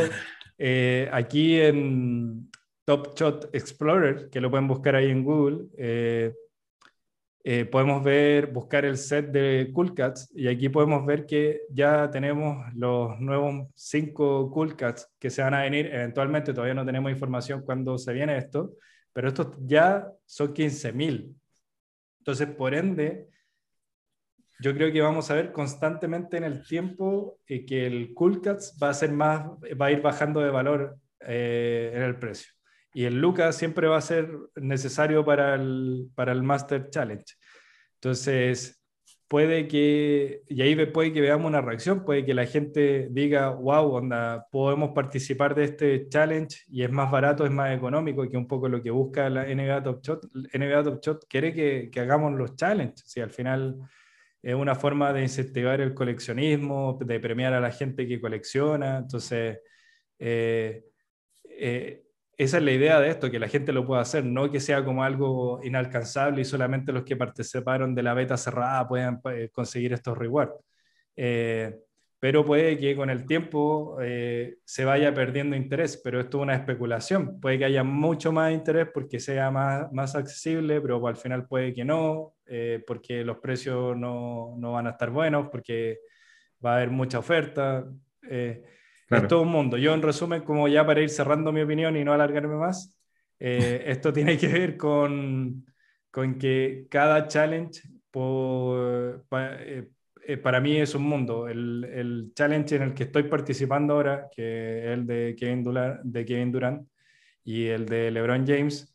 [0.58, 2.50] eh, aquí en
[2.86, 6.34] Top Shot Explorer, que lo pueden buscar ahí en Google, eh,
[7.48, 12.10] eh, podemos ver, buscar el set de Cool Cats y aquí podemos ver que ya
[12.10, 15.86] tenemos los nuevos cinco Cool Cats que se van a venir.
[15.94, 18.74] Eventualmente todavía no tenemos información cuándo se viene esto,
[19.14, 21.36] pero estos ya son 15.000.
[22.18, 23.28] Entonces, por ende,
[24.60, 28.76] yo creo que vamos a ver constantemente en el tiempo eh, que el Cool Cats
[28.82, 29.46] va a, ser más,
[29.80, 32.56] va a ir bajando de valor eh, en el precio
[32.96, 37.26] y el Lucas siempre va a ser necesario para el, para el Master Challenge.
[37.96, 38.82] Entonces,
[39.28, 43.96] puede que, y ahí puede que veamos una reacción, puede que la gente diga, wow,
[43.96, 48.48] onda, podemos participar de este challenge y es más barato, es más económico, que un
[48.48, 50.28] poco lo que busca la NBA Top Shot.
[50.54, 53.76] NBA Top Shot quiere que, que hagamos los challenges, si al final
[54.42, 59.60] es una forma de incentivar el coleccionismo, de premiar a la gente que colecciona, entonces...
[60.18, 60.86] Eh,
[61.58, 62.05] eh,
[62.38, 64.84] esa es la idea de esto, que la gente lo pueda hacer, no que sea
[64.84, 69.94] como algo inalcanzable y solamente los que participaron de la beta cerrada puedan eh, conseguir
[69.94, 70.54] estos rewards.
[71.16, 71.78] Eh,
[72.20, 76.56] pero puede que con el tiempo eh, se vaya perdiendo interés, pero esto es una
[76.56, 77.40] especulación.
[77.40, 81.74] Puede que haya mucho más interés porque sea más, más accesible, pero al final puede
[81.74, 82.36] que no,
[82.88, 86.00] porque los precios no, no, van a estar buenos, porque
[86.66, 87.86] va a haber mucha oferta.
[89.10, 89.78] Es todo un mundo.
[89.78, 92.98] Yo, en resumen, como ya para ir cerrando mi opinión y no alargarme más,
[93.40, 95.66] eh, esto tiene que ver con,
[96.10, 97.82] con que cada challenge
[98.18, 99.88] eh,
[100.28, 101.48] eh, para mí es un mundo.
[101.48, 106.02] El, el, challenge en el que estoy participando ahora, que es el de Kevin, Durant,
[106.02, 106.88] de Kevin Durant
[107.44, 108.92] y el de LeBron James,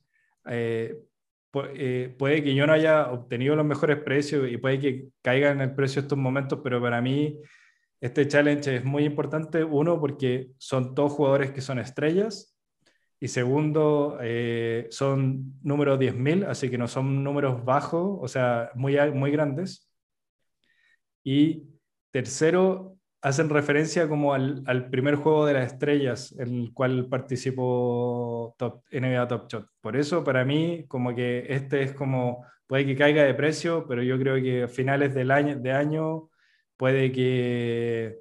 [1.52, 5.74] puede que yo no haya obtenido los mejores precios y puede que caiga en el
[5.74, 7.38] precio estos momentos, pero para mí
[8.00, 12.56] este challenge es muy importante, uno, porque son dos jugadores que son estrellas,
[13.22, 18.96] y segundo, eh, son números 10.000, así que no son números bajos, o sea, muy,
[19.12, 19.90] muy grandes.
[21.22, 21.64] Y
[22.10, 28.54] tercero, hacen referencia como al, al, primer juego de las estrellas en el cual participó
[28.58, 29.66] top, NBA Top Shot.
[29.82, 34.02] Por eso, para mí, como que este es como, puede que caiga de precio, pero
[34.02, 36.30] yo creo que a finales del año, de año
[36.80, 38.20] puede que,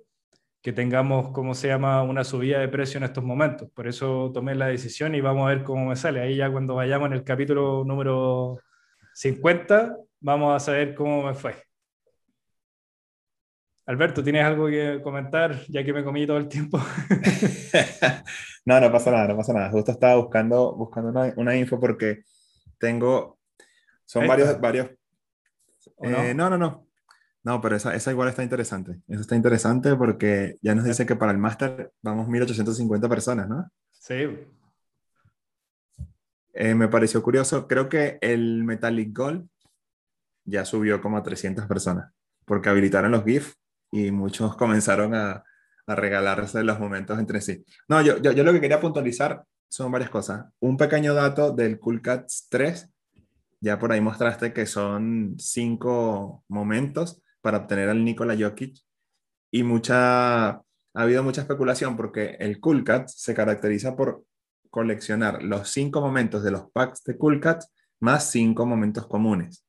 [0.61, 3.69] que tengamos, ¿cómo se llama?, una subida de precio en estos momentos.
[3.71, 6.19] Por eso tomé la decisión y vamos a ver cómo me sale.
[6.19, 8.59] Ahí ya cuando vayamos en el capítulo número
[9.13, 11.55] 50, vamos a saber cómo me fue.
[13.85, 16.79] Alberto, ¿tienes algo que comentar ya que me comí todo el tiempo?
[18.65, 19.69] no, no pasa nada, no pasa nada.
[19.69, 22.23] Justo estaba buscando, buscando una, una info porque
[22.77, 23.39] tengo,
[24.03, 24.89] son varios, varios...
[26.01, 26.88] Eh, no, no, no.
[27.43, 29.01] No, pero esa, esa igual está interesante.
[29.07, 33.69] Eso está interesante porque ya nos dice que para el máster vamos 1850 personas, ¿no?
[33.91, 34.45] Sí.
[36.53, 37.67] Eh, me pareció curioso.
[37.67, 39.47] Creo que el Metallic Gold
[40.43, 42.11] ya subió como a 300 personas
[42.49, 43.53] porque habilitaron los GIF
[43.91, 45.43] y muchos comenzaron a,
[45.85, 47.63] a regalarse los momentos entre sí.
[47.87, 50.47] No, yo, yo, yo, lo que quería puntualizar son varias cosas.
[50.59, 52.89] Un pequeño dato del Cool Cats 3.
[53.61, 58.77] Ya por ahí mostraste que son cinco momentos para obtener al Nikola Jokic
[59.51, 60.63] y mucha, ha
[60.93, 64.25] habido mucha especulación porque el Cool Cat se caracteriza por
[64.69, 67.63] coleccionar los cinco momentos de los packs de Cool Cat
[67.99, 69.65] más cinco momentos comunes,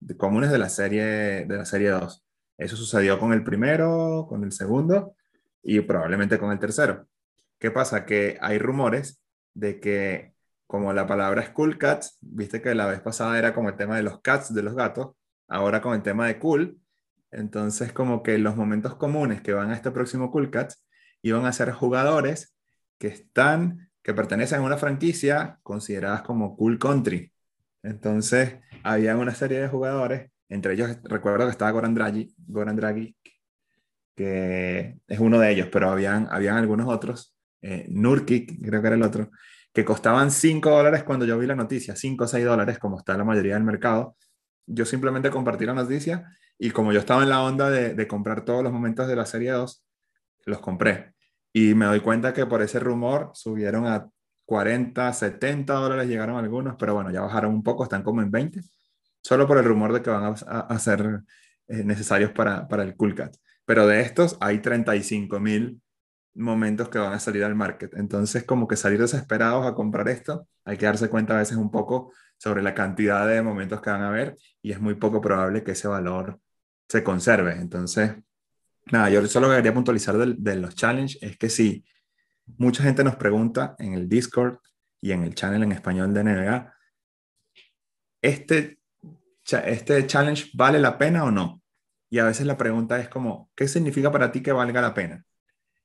[0.00, 1.04] de, comunes de la, serie,
[1.46, 2.24] de la serie 2.
[2.58, 5.16] Eso sucedió con el primero, con el segundo
[5.62, 7.08] y probablemente con el tercero.
[7.58, 8.04] ¿Qué pasa?
[8.04, 9.22] Que hay rumores
[9.54, 10.32] de que
[10.66, 13.96] como la palabra es Cool Cats, viste que la vez pasada era como el tema
[13.96, 15.14] de los cats, de los gatos,
[15.52, 16.78] ahora con el tema de cool.
[17.30, 20.84] Entonces, como que los momentos comunes que van a este próximo Cool Cats
[21.22, 22.56] iban a ser jugadores
[22.98, 27.32] que están, que pertenecen a una franquicia consideradas como Cool Country.
[27.82, 33.16] Entonces, había una serie de jugadores, entre ellos recuerdo que estaba Goran Draghi, Goran Draghi
[34.14, 38.96] que es uno de ellos, pero habían, habían algunos otros, eh, Nurkic, creo que era
[38.96, 39.30] el otro,
[39.72, 43.16] que costaban 5 dólares cuando yo vi la noticia, 5 o 6 dólares, como está
[43.16, 44.16] la mayoría del mercado,
[44.66, 48.62] yo simplemente compartí la noticia y como yo estaba en la onda de, comprar todos
[48.62, 49.84] los momentos de la serie 2,
[50.46, 51.14] los compré.
[51.52, 54.08] Y me doy cuenta que por ese rumor subieron a
[54.44, 58.60] 40, 70 dólares, llegaron algunos, pero bueno, ya bajaron un poco, están como en 20,
[59.22, 61.22] solo por el rumor de que van a, ser
[61.68, 63.36] eh, necesarios para, para el Cool Cat.
[63.64, 65.80] Pero de estos hay 35 mil
[66.34, 67.94] momentos que van a salir al market.
[67.94, 71.70] Entonces, como que salir desesperados a comprar esto, hay que darse cuenta a veces un
[71.70, 72.12] poco
[72.42, 75.70] sobre la cantidad de momentos que van a haber y es muy poco probable que
[75.70, 76.40] ese valor
[76.88, 77.52] se conserve.
[77.52, 78.16] Entonces,
[78.90, 81.84] nada, yo solo quería puntualizar de, los challenges es que si
[82.58, 84.58] mucha gente nos pregunta en el Discord
[85.00, 86.74] y en el channel en español de NBA,
[88.20, 88.80] este
[89.44, 91.62] este challenge vale la pena o no.
[92.10, 95.24] Y a veces la pregunta es como, ¿qué significa para ti que valga la pena?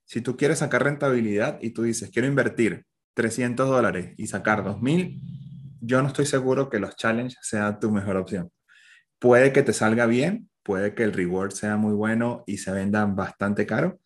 [0.05, 5.46] Si tú quieres sacar rentabilidad y tú dices, quiero invertir 300 dólares y sacar 2000,
[5.81, 8.51] yo no estoy seguro que los challenges sean tu mejor opción.
[9.19, 13.15] Puede que te salga bien, puede que el reward sea muy bueno y se vendan
[13.15, 13.99] bastante caro,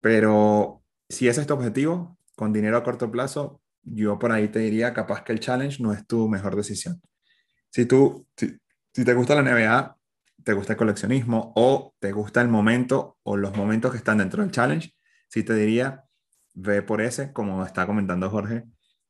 [0.00, 4.60] pero si ese es tu objetivo, con dinero a corto plazo, yo por ahí te
[4.60, 7.00] diría capaz que el challenge no es tu mejor decisión.
[7.70, 8.58] Si tú, si,
[8.92, 9.96] te gusta la NBA,
[10.44, 14.42] te gusta el coleccionismo o te gusta el momento o los momentos que están dentro
[14.42, 14.94] del challenge,
[15.28, 16.04] sí te diría,
[16.54, 18.64] ve por ese, como está comentando Jorge,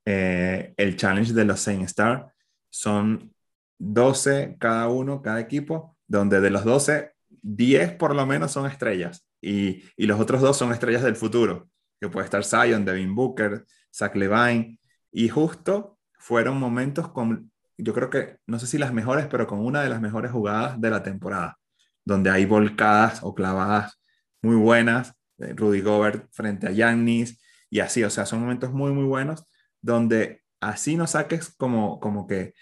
[0.07, 2.32] eh, el challenge de los Saint Star.
[2.70, 3.34] Son
[3.78, 9.26] 12 cada uno, cada equipo, donde de los 12, 10 por lo menos son estrellas.
[9.40, 11.68] Y, y los otros dos son estrellas del futuro,
[12.00, 14.78] que puede estar Zion, Devin Booker, Zach Levine,
[15.11, 19.61] y justo fueron momentos con, yo creo que, no sé si las mejores, pero con
[19.61, 21.59] una de las mejores jugadas de la temporada,
[22.04, 24.00] donde hay volcadas o clavadas
[24.42, 27.38] muy buenas, Rudy Gobert frente a Giannis,
[27.70, 29.44] y así, o sea, son momentos muy, muy buenos,
[29.87, 32.55] donde así no saques como, como que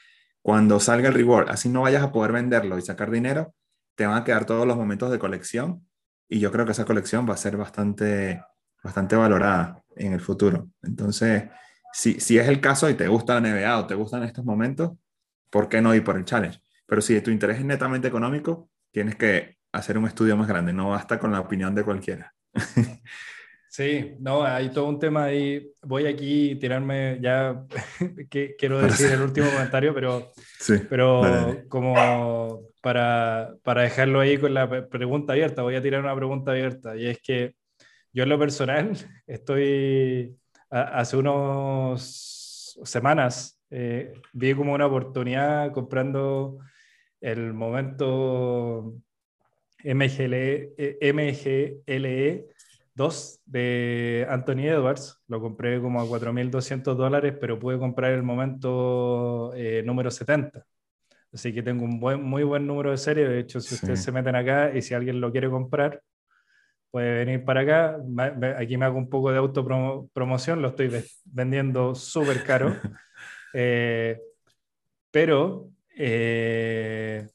[0.43, 3.55] cuando salga el reward, así no vayas a poder venderlo y sacar dinero,
[3.97, 5.89] te van a quedar todos los momentos de colección,
[6.29, 8.43] y yo creo que esa colección va a ser bastante,
[8.83, 10.68] bastante valorada en el futuro.
[10.83, 11.45] Entonces,
[11.93, 14.93] si, si es el caso y te gusta la NBA o te gustan estos momentos,
[15.51, 16.61] ¿por qué no ir por el challenge?
[16.87, 20.91] Pero si tu interés es netamente económico, tienes que hacer un estudio más grande, no
[20.91, 22.35] basta con la opinión de cualquiera.
[23.75, 25.68] Sí, no, hay todo un tema ahí.
[25.83, 27.66] Voy aquí a tirarme ya,
[28.31, 31.25] que, quiero decir el último comentario, pero, sí, pero
[31.68, 36.97] como para, para dejarlo ahí con la pregunta abierta, voy a tirar una pregunta abierta
[36.97, 37.57] y es que
[38.12, 38.93] yo en lo personal
[39.27, 40.39] estoy,
[40.70, 46.59] hace unas semanas, eh, vi como una oportunidad comprando
[47.20, 48.95] el momento
[49.83, 50.77] MGLE,
[51.12, 52.53] MGLE
[52.95, 55.20] 2 de Anthony Edwards.
[55.28, 60.64] Lo compré como a 4.200 dólares, pero pude comprar el momento eh, número 70.
[61.32, 63.28] Así que tengo un buen, muy buen número de serie.
[63.28, 66.01] De hecho, si ustedes se meten acá y si alguien lo quiere comprar,
[66.90, 67.99] puede venir para acá.
[68.57, 72.74] Aquí me hago un poco de autopromoción, lo estoy vendiendo súper caro.
[73.57, 74.20] Eh,
[75.12, 77.28] pero eh,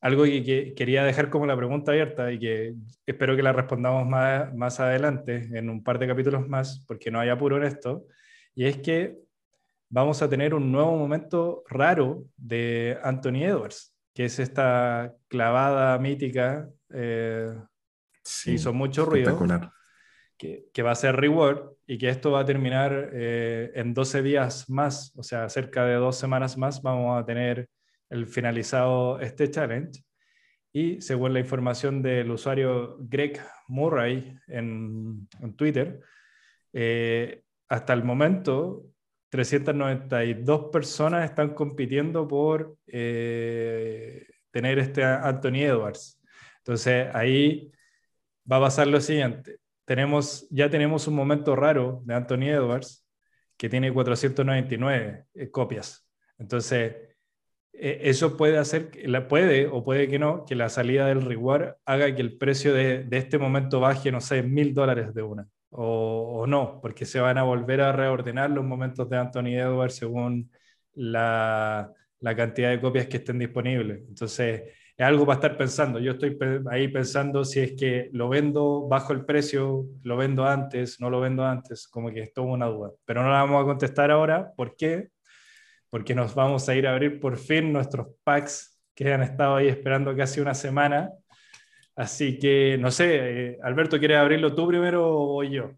[0.00, 2.74] algo que, quería dejar como la pregunta abierta y que
[3.06, 7.20] espero que la respondamos más, más adelante en un par de capítulos más, porque no
[7.20, 8.06] hay apuro en esto,
[8.54, 9.18] y es que
[9.88, 16.68] vamos a tener un nuevo momento raro de Anthony Edwards, que es esta clavada mítica
[16.92, 17.54] eh,
[18.46, 19.38] hizo mucho ruido.
[20.36, 24.22] Que, que, va a ser reward y que esto va a terminar eh, en 12
[24.22, 27.68] días más, o sea, cerca de dos semanas más, vamos a tener
[28.10, 30.02] el finalizado este challenge.
[30.72, 36.00] Y según la información del usuario Greg Murray en, Twitter,
[36.72, 38.84] eh, hasta el momento
[39.30, 46.20] 392 personas están compitiendo por eh, tener este Anthony Edwards.
[46.58, 47.72] Entonces ahí
[48.50, 49.58] va a pasar lo siguiente.
[49.84, 53.06] Tenemos, ya tenemos un momento raro de Anthony Edwards
[53.56, 56.06] que tiene 499 eh, copias.
[56.38, 56.94] Entonces,
[57.72, 62.14] eso puede hacer, la puede o puede que no, que la salida del reward haga
[62.14, 65.46] que el precio de, de este momento baje, no sé, mil dólares de una.
[65.70, 69.96] O, o, no, porque se van a volver a reordenar los momentos de Anthony Edwards
[69.96, 70.50] según
[70.94, 74.00] la, la cantidad de copias que estén disponibles.
[74.08, 74.62] Entonces,
[74.96, 76.00] es algo para estar pensando.
[76.00, 76.36] Yo estoy
[76.70, 81.20] ahí pensando si es que lo vendo bajo el precio, lo vendo antes, no lo
[81.20, 82.90] vendo antes, como que es toda una duda.
[83.04, 84.52] Pero no la vamos a contestar ahora.
[84.56, 85.10] ¿Por qué?
[85.90, 89.68] Porque nos vamos a ir a abrir por fin nuestros packs que han estado ahí
[89.68, 91.10] esperando casi una semana.
[91.96, 95.72] Así que, no sé, eh, Alberto, ¿quieres abrirlo tú primero o yo?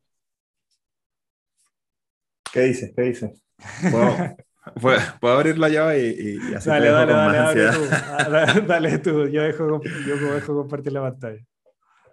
[2.53, 2.93] ¿Qué dices?
[2.95, 3.43] ¿Qué dices?
[4.81, 7.85] ¿Puedo, abrir la llave y, y así dale, dale, dale, dale, tú.
[7.93, 9.27] Ah, dale tú.
[9.29, 11.41] Yo dejo, yo dejo compartir la pantalla.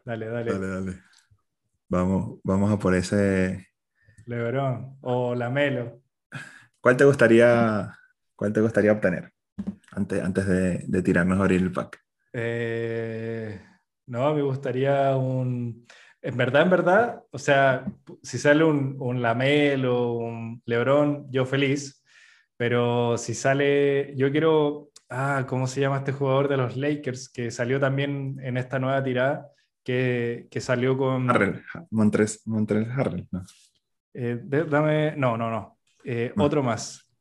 [0.05, 0.53] Dale, dale.
[0.53, 0.99] Dale, dale.
[1.89, 3.67] Vamos, vamos a por ese.
[4.25, 6.01] Lebrón o Lamelo.
[6.87, 7.93] ¿Cuál te gustaría,
[8.33, 9.33] cuál te gustaría obtener
[9.91, 12.01] antes, antes de, de tirarnos a abrir el pack?
[12.31, 13.59] Eh,
[14.05, 15.85] no, me gustaría un.
[16.21, 17.83] En verdad, en verdad, o sea,
[18.23, 22.01] si sale un, un Lamelo, un Lebrón, yo feliz
[22.55, 27.51] pero si sale, yo quiero, ah, ¿cómo se llama este jugador de los Lakers que
[27.51, 29.49] salió también en esta nueva tirada?
[29.83, 31.29] Que, que salió con...
[31.29, 33.43] Harrell, Montres, Montres Harrell, ¿no?
[34.13, 35.76] Eh, dame, no, no, no,
[36.09, 37.13] eh, Otro más.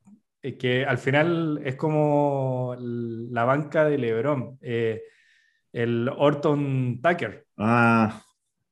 [0.43, 5.03] eh, que al final es como la banca de LeBron, eh,
[5.73, 7.47] el Orton Tucker.
[7.59, 8.23] Ah,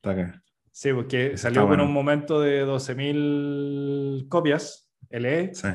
[0.00, 0.40] Tucker.
[0.70, 5.68] Sí, porque salió con un momento de 12.000 copias, LE, sí.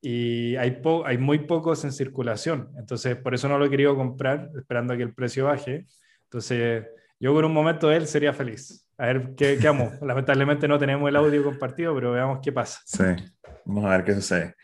[0.00, 2.70] y hay, hay muy pocos en circulación.
[2.78, 5.86] Entonces, por eso no lo he querido comprar, esperando a que el precio baje.
[6.24, 6.86] Entonces,
[7.20, 8.88] yo por un momento de él sería feliz.
[8.98, 9.90] A ver qué, qué amo.
[10.02, 12.80] Lamentablemente no tenemos el audio compartido, pero veamos qué pasa.
[12.84, 13.04] Sí,
[13.64, 14.54] vamos a ver qué sucede.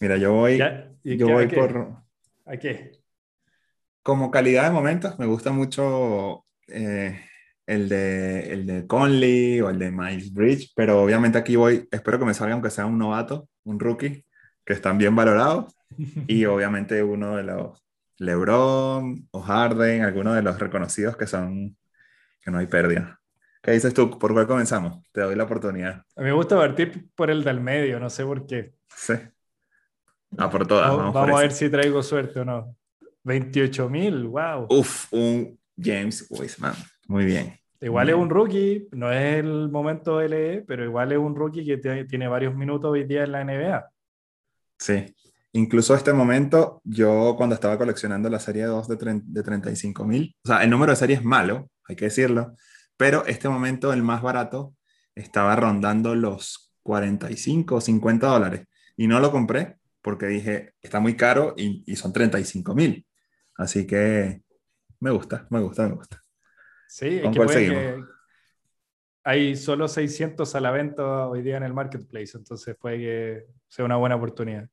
[0.00, 0.58] Mira, yo voy,
[1.02, 2.02] yo voy por...
[2.46, 2.92] ¿A qué?
[4.02, 7.20] Como calidad de momentos, me gusta mucho eh,
[7.66, 12.18] el, de, el de Conley o el de Miles Bridge, pero obviamente aquí voy, espero
[12.18, 14.24] que me salga aunque sea un novato, un rookie,
[14.64, 15.74] que están bien valorados,
[16.26, 17.82] y obviamente uno de los
[18.18, 21.76] LeBron o Harden, algunos de los reconocidos que son,
[22.40, 23.20] que no hay pérdida.
[23.64, 24.18] ¿Qué dices tú?
[24.18, 25.02] ¿Por cuál comenzamos?
[25.10, 26.02] Te doy la oportunidad.
[26.16, 28.74] A mí me gusta partir por el del medio, no sé por qué.
[28.94, 29.14] Sí.
[30.36, 30.94] Ah, por todas.
[30.94, 32.76] Vamos, vamos a ver si traigo suerte o no.
[33.22, 34.66] 28 mil, wow.
[34.68, 36.74] Uf, un James Wiseman.
[37.08, 37.58] Muy bien.
[37.80, 42.04] Igual es un rookie, no es el momento LE, pero igual es un rookie que
[42.04, 43.90] tiene varios minutos hoy día en la NBA.
[44.78, 45.06] Sí.
[45.52, 50.48] Incluso este momento, yo cuando estaba coleccionando la serie 2 de, de 35 mil, o
[50.48, 52.54] sea, el número de series es malo, hay que decirlo,
[52.96, 54.74] pero este momento, el más barato,
[55.14, 58.66] estaba rondando los 45 o 50 dólares.
[58.96, 63.06] Y no lo compré porque dije, está muy caro y, y son 35 mil.
[63.56, 64.42] Así que
[65.00, 66.22] me gusta, me gusta, me gusta.
[66.88, 68.04] Sí, es que,
[69.24, 73.84] hay solo 600 a la venta hoy día en el marketplace, entonces puede que sea
[73.84, 74.68] una buena oportunidad.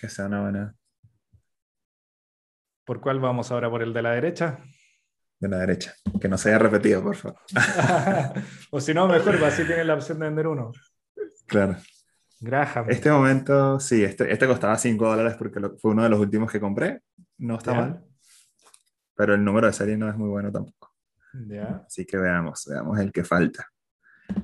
[0.00, 0.74] Que sea una buena.
[2.84, 3.68] ¿Por cuál vamos ahora?
[3.68, 4.60] ¿Por el de la derecha?
[5.38, 5.94] De la derecha.
[6.20, 7.38] Que no se haya repetido, por favor.
[8.70, 10.72] o si no, mejor, pues, así tienen la opción de vender uno.
[11.46, 11.76] Claro.
[12.40, 12.86] Graham.
[12.88, 16.60] Este momento, sí, este, este costaba 5 dólares porque fue uno de los últimos que
[16.60, 17.02] compré.
[17.38, 18.04] No está mal.
[19.16, 20.94] Pero el número de serie no es muy bueno tampoco.
[21.86, 23.66] Así que veamos, veamos el que falta.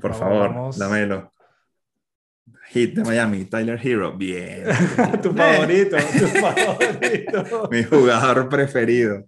[0.01, 1.31] Por favor, dámelo.
[2.69, 4.17] Hit de Miami, Tyler Hero.
[4.17, 4.65] Bien.
[5.23, 7.69] tu favorito, tu favorito.
[7.71, 9.25] Mi jugador preferido.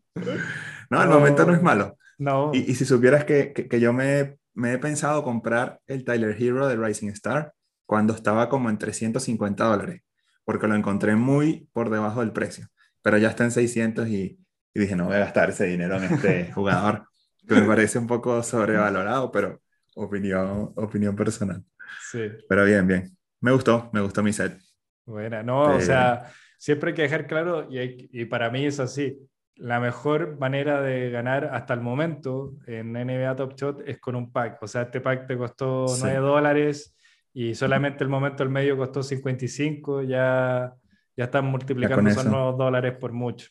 [0.91, 1.97] No, el momento no es malo.
[2.19, 2.51] No.
[2.55, 6.77] Y, si supieras que, que, yo me, me, he pensado comprar el Tyler Hero de
[6.77, 7.53] Rising Star
[7.85, 10.03] cuando estaba como en 350 dólares,
[10.45, 12.69] porque lo encontré muy por debajo del precio,
[13.03, 14.39] pero ya está en 600 y,
[14.75, 17.07] y dije, no voy a gastar ese dinero en este jugador,
[17.47, 19.61] que me parece un poco sobrevalorado, pero
[19.95, 21.63] opinión, opinión personal.
[22.11, 22.29] Sí.
[22.49, 23.17] Pero bien, bien.
[23.41, 24.59] Me gustó, me gustó mi set.
[25.05, 29.17] Buena, no, o sea, siempre hay que dejar claro, y, y para mí es así,
[29.57, 34.31] la mejor manera de ganar hasta el momento en NBA Top Shot es con un
[34.31, 34.63] pack.
[34.63, 36.97] O sea, este pack te costó 9 dólares
[37.33, 40.75] y solamente el momento del medio costó 55, ya,
[41.17, 43.49] ya están multiplicando esos nuevos dólares por mucho.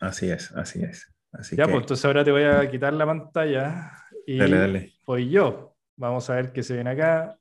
[0.00, 1.12] Así es, así es.
[1.32, 3.92] Así ya, pues entonces ahora te voy a quitar la pantalla
[4.26, 4.92] y dale, dale.
[5.06, 5.76] voy yo.
[5.96, 7.38] Vamos a ver qué se viene acá.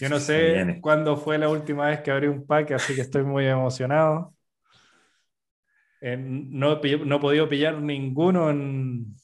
[0.00, 3.24] Yo no sé cuándo fue la última vez que abrí un pack, así que estoy
[3.24, 4.33] muy emocionado.
[6.06, 9.16] Eh, no, no he podido pillar ninguno en,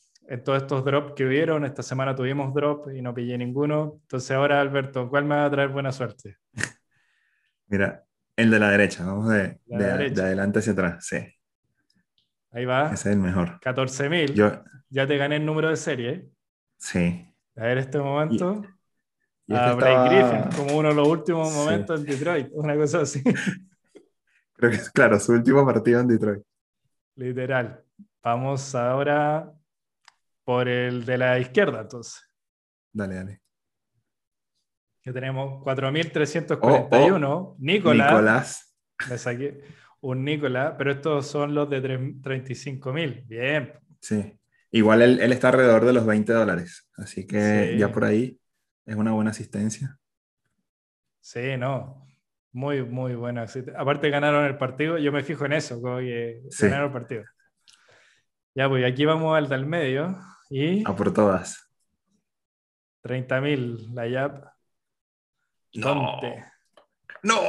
[0.42, 1.66] todos estos drops que hubieron.
[1.66, 3.98] Esta semana tuvimos drop y no pillé ninguno.
[4.00, 6.38] Entonces ahora, Alberto, ¿cuál me va a traer buena suerte?
[7.66, 8.02] Mira,
[8.34, 11.18] el de la derecha, vamos de, de, adelante hacia atrás, sí.
[12.50, 12.86] Ahí va.
[12.86, 13.60] Ese es el mejor.
[13.60, 14.32] 14.000.
[14.32, 14.62] Yo...
[14.88, 16.30] Ya te gané el número de serie.
[16.78, 17.30] Sí.
[17.56, 18.64] A ver este momento.
[19.46, 23.02] Y, a este Blake Griffin, como uno de los últimos momentos en Detroit, una cosa
[23.02, 23.22] así.
[24.54, 26.42] Creo que es claro, su último partido en Detroit.
[27.20, 27.84] Literal.
[28.22, 29.52] Vamos ahora
[30.42, 32.26] por el de la izquierda, entonces.
[32.90, 33.42] Dale, dale.
[35.02, 37.56] Que tenemos 4.341.
[37.58, 38.08] Nicolás.
[38.08, 38.74] Nicolás.
[39.22, 39.62] saqué
[40.00, 43.26] un Nicolás, pero estos son los de 35.000.
[43.26, 43.74] Bien.
[44.00, 44.40] Sí.
[44.70, 46.88] Igual él, está alrededor de los 20 dólares.
[46.96, 48.40] Así que ya por ahí
[48.86, 49.98] es una buena asistencia.
[51.20, 52.09] Sí, no.
[52.52, 53.46] Muy, muy buena.
[53.76, 57.24] Aparte ganaron el partido, yo me fijo en eso, que ganaron el partido.
[58.54, 60.18] Ya, pues aquí vamos al del medio.
[60.48, 60.82] Y...
[60.84, 61.70] A por todas.
[63.04, 64.44] 30.000, la YAP.
[65.74, 66.20] No.
[67.22, 67.40] No.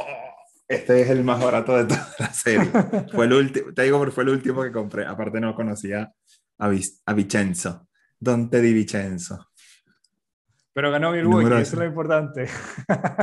[0.68, 2.70] Este es el más barato de toda la serie.
[3.12, 5.04] fue el último, te digo porque fue el último que compré.
[5.04, 6.12] Aparte no conocía
[6.58, 6.70] a,
[7.06, 7.88] a Vicenzo.
[8.18, 9.51] Dante di Vicenzo.
[10.74, 12.46] Pero ganó Milwaukee, eso es lo importante.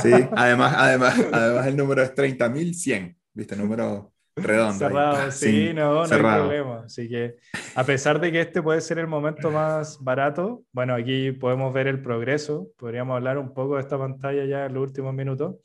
[0.03, 3.55] Sí, además, además, además el número es 30.100, ¿viste?
[3.55, 4.77] Número redondo.
[4.77, 6.83] Cerrado, sí, no, no hay problema.
[6.85, 7.35] Así que,
[7.75, 11.87] a pesar de que este puede ser el momento más barato, bueno, aquí podemos ver
[11.87, 12.69] el progreso.
[12.77, 15.55] Podríamos hablar un poco de esta pantalla ya en los últimos minutos.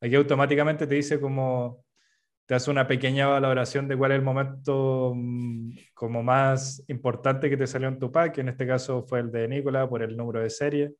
[0.00, 1.84] aquí automáticamente te dice como,
[2.46, 7.56] te hace una pequeña valoración de cuál es el momento mm, como más importante que
[7.56, 10.40] te salió en tu pack, en este caso fue el de Nicola por el número
[10.40, 10.92] de serie.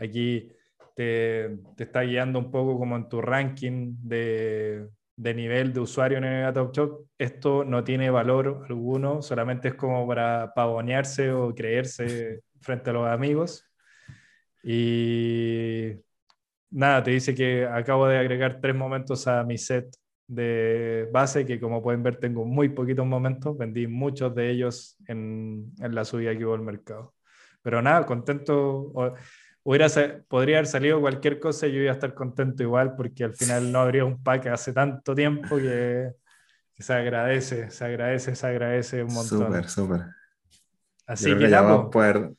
[0.00, 0.50] Aquí
[0.96, 4.88] te, te está guiando un poco como en tu ranking de,
[5.20, 9.74] de nivel de usuario en el Top Shop, esto no tiene valor alguno, solamente es
[9.74, 13.66] como para pavonearse o creerse frente a los amigos.
[14.62, 15.92] Y
[16.70, 19.94] nada, te dice que acabo de agregar tres momentos a mi set
[20.26, 25.72] de base, que como pueden ver tengo muy poquitos momentos, vendí muchos de ellos en,
[25.80, 27.14] en la subida que hubo al mercado.
[27.62, 28.92] Pero nada, contento
[29.62, 29.88] hubiera,
[30.28, 33.70] podría haber salido cualquier cosa y yo iba a estar contento igual porque al final
[33.70, 36.12] no habría un pack hace tanto tiempo que,
[36.78, 39.46] se agradece, se agradece, se agradece un montón.
[39.46, 40.00] Súper, súper.
[41.06, 42.30] Así que, ya vamos a poder,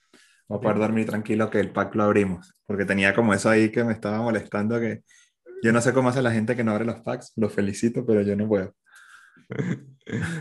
[0.50, 3.84] a poder dormir tranquilo que el pack lo abrimos, porque tenía como eso ahí que
[3.84, 5.04] me estaba molestando que
[5.64, 8.22] yo no sé cómo hace la gente que no abre los packs, los felicito, pero
[8.22, 8.74] yo no puedo.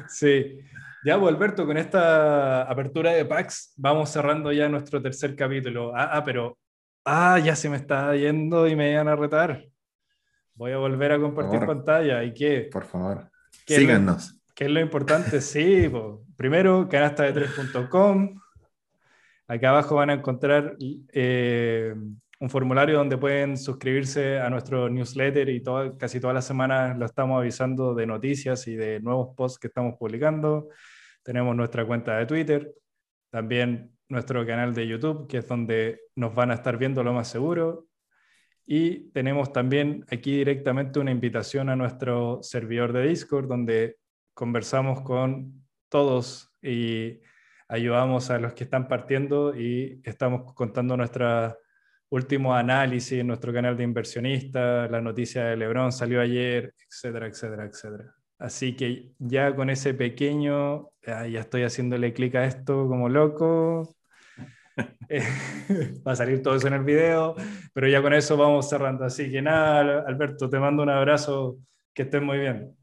[0.09, 0.59] Sí,
[1.05, 5.95] ya, pues Alberto, con esta apertura de packs vamos cerrando ya nuestro tercer capítulo.
[5.95, 6.59] Ah, ah pero
[7.05, 9.66] Ah, ya se me está yendo y me iban a retar.
[10.55, 12.22] Voy a volver a compartir pantalla.
[12.22, 12.68] ¿Y qué?
[12.70, 13.30] Por favor,
[13.66, 14.38] síganos.
[14.55, 15.40] ¿Qué es lo importante?
[15.40, 15.90] sí,
[16.36, 18.38] primero, canasta de 3.com.
[19.48, 21.94] Acá abajo van a encontrar eh,
[22.38, 25.62] un formulario donde pueden suscribirse a nuestro newsletter y
[25.98, 29.94] casi todas las semanas lo estamos avisando de noticias y de nuevos posts que estamos
[29.98, 30.68] publicando.
[31.22, 32.74] Tenemos nuestra cuenta de Twitter.
[33.30, 37.28] También nuestro canal de YouTube, que es donde nos van a estar viendo lo más
[37.28, 37.86] seguro.
[38.66, 43.96] Y tenemos también aquí directamente una invitación a nuestro servidor de Discord, donde
[44.34, 47.20] conversamos con todos y
[47.68, 51.56] ayudamos a los que están partiendo y estamos contando nuestro
[52.11, 57.64] último análisis en nuestro canal de inversionistas, la noticia de Lebron salió ayer, etcétera, etcétera,
[57.66, 58.14] etcétera.
[58.38, 63.94] Así que ya con ese pequeño, ya estoy haciéndole clic a esto como loco.
[66.07, 67.35] va a salir todo eso en el video,
[67.72, 69.05] pero ya con eso vamos cerrando.
[69.05, 71.59] Así que nada, Alberto, te mando un abrazo,
[71.93, 72.76] que estés muy bien.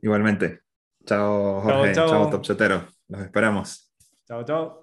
[0.00, 0.60] Igualmente.
[1.04, 1.92] Chao, Jorge.
[1.92, 2.88] Chao, chao.
[3.08, 3.92] Los esperamos.
[4.26, 4.81] Chao, chao.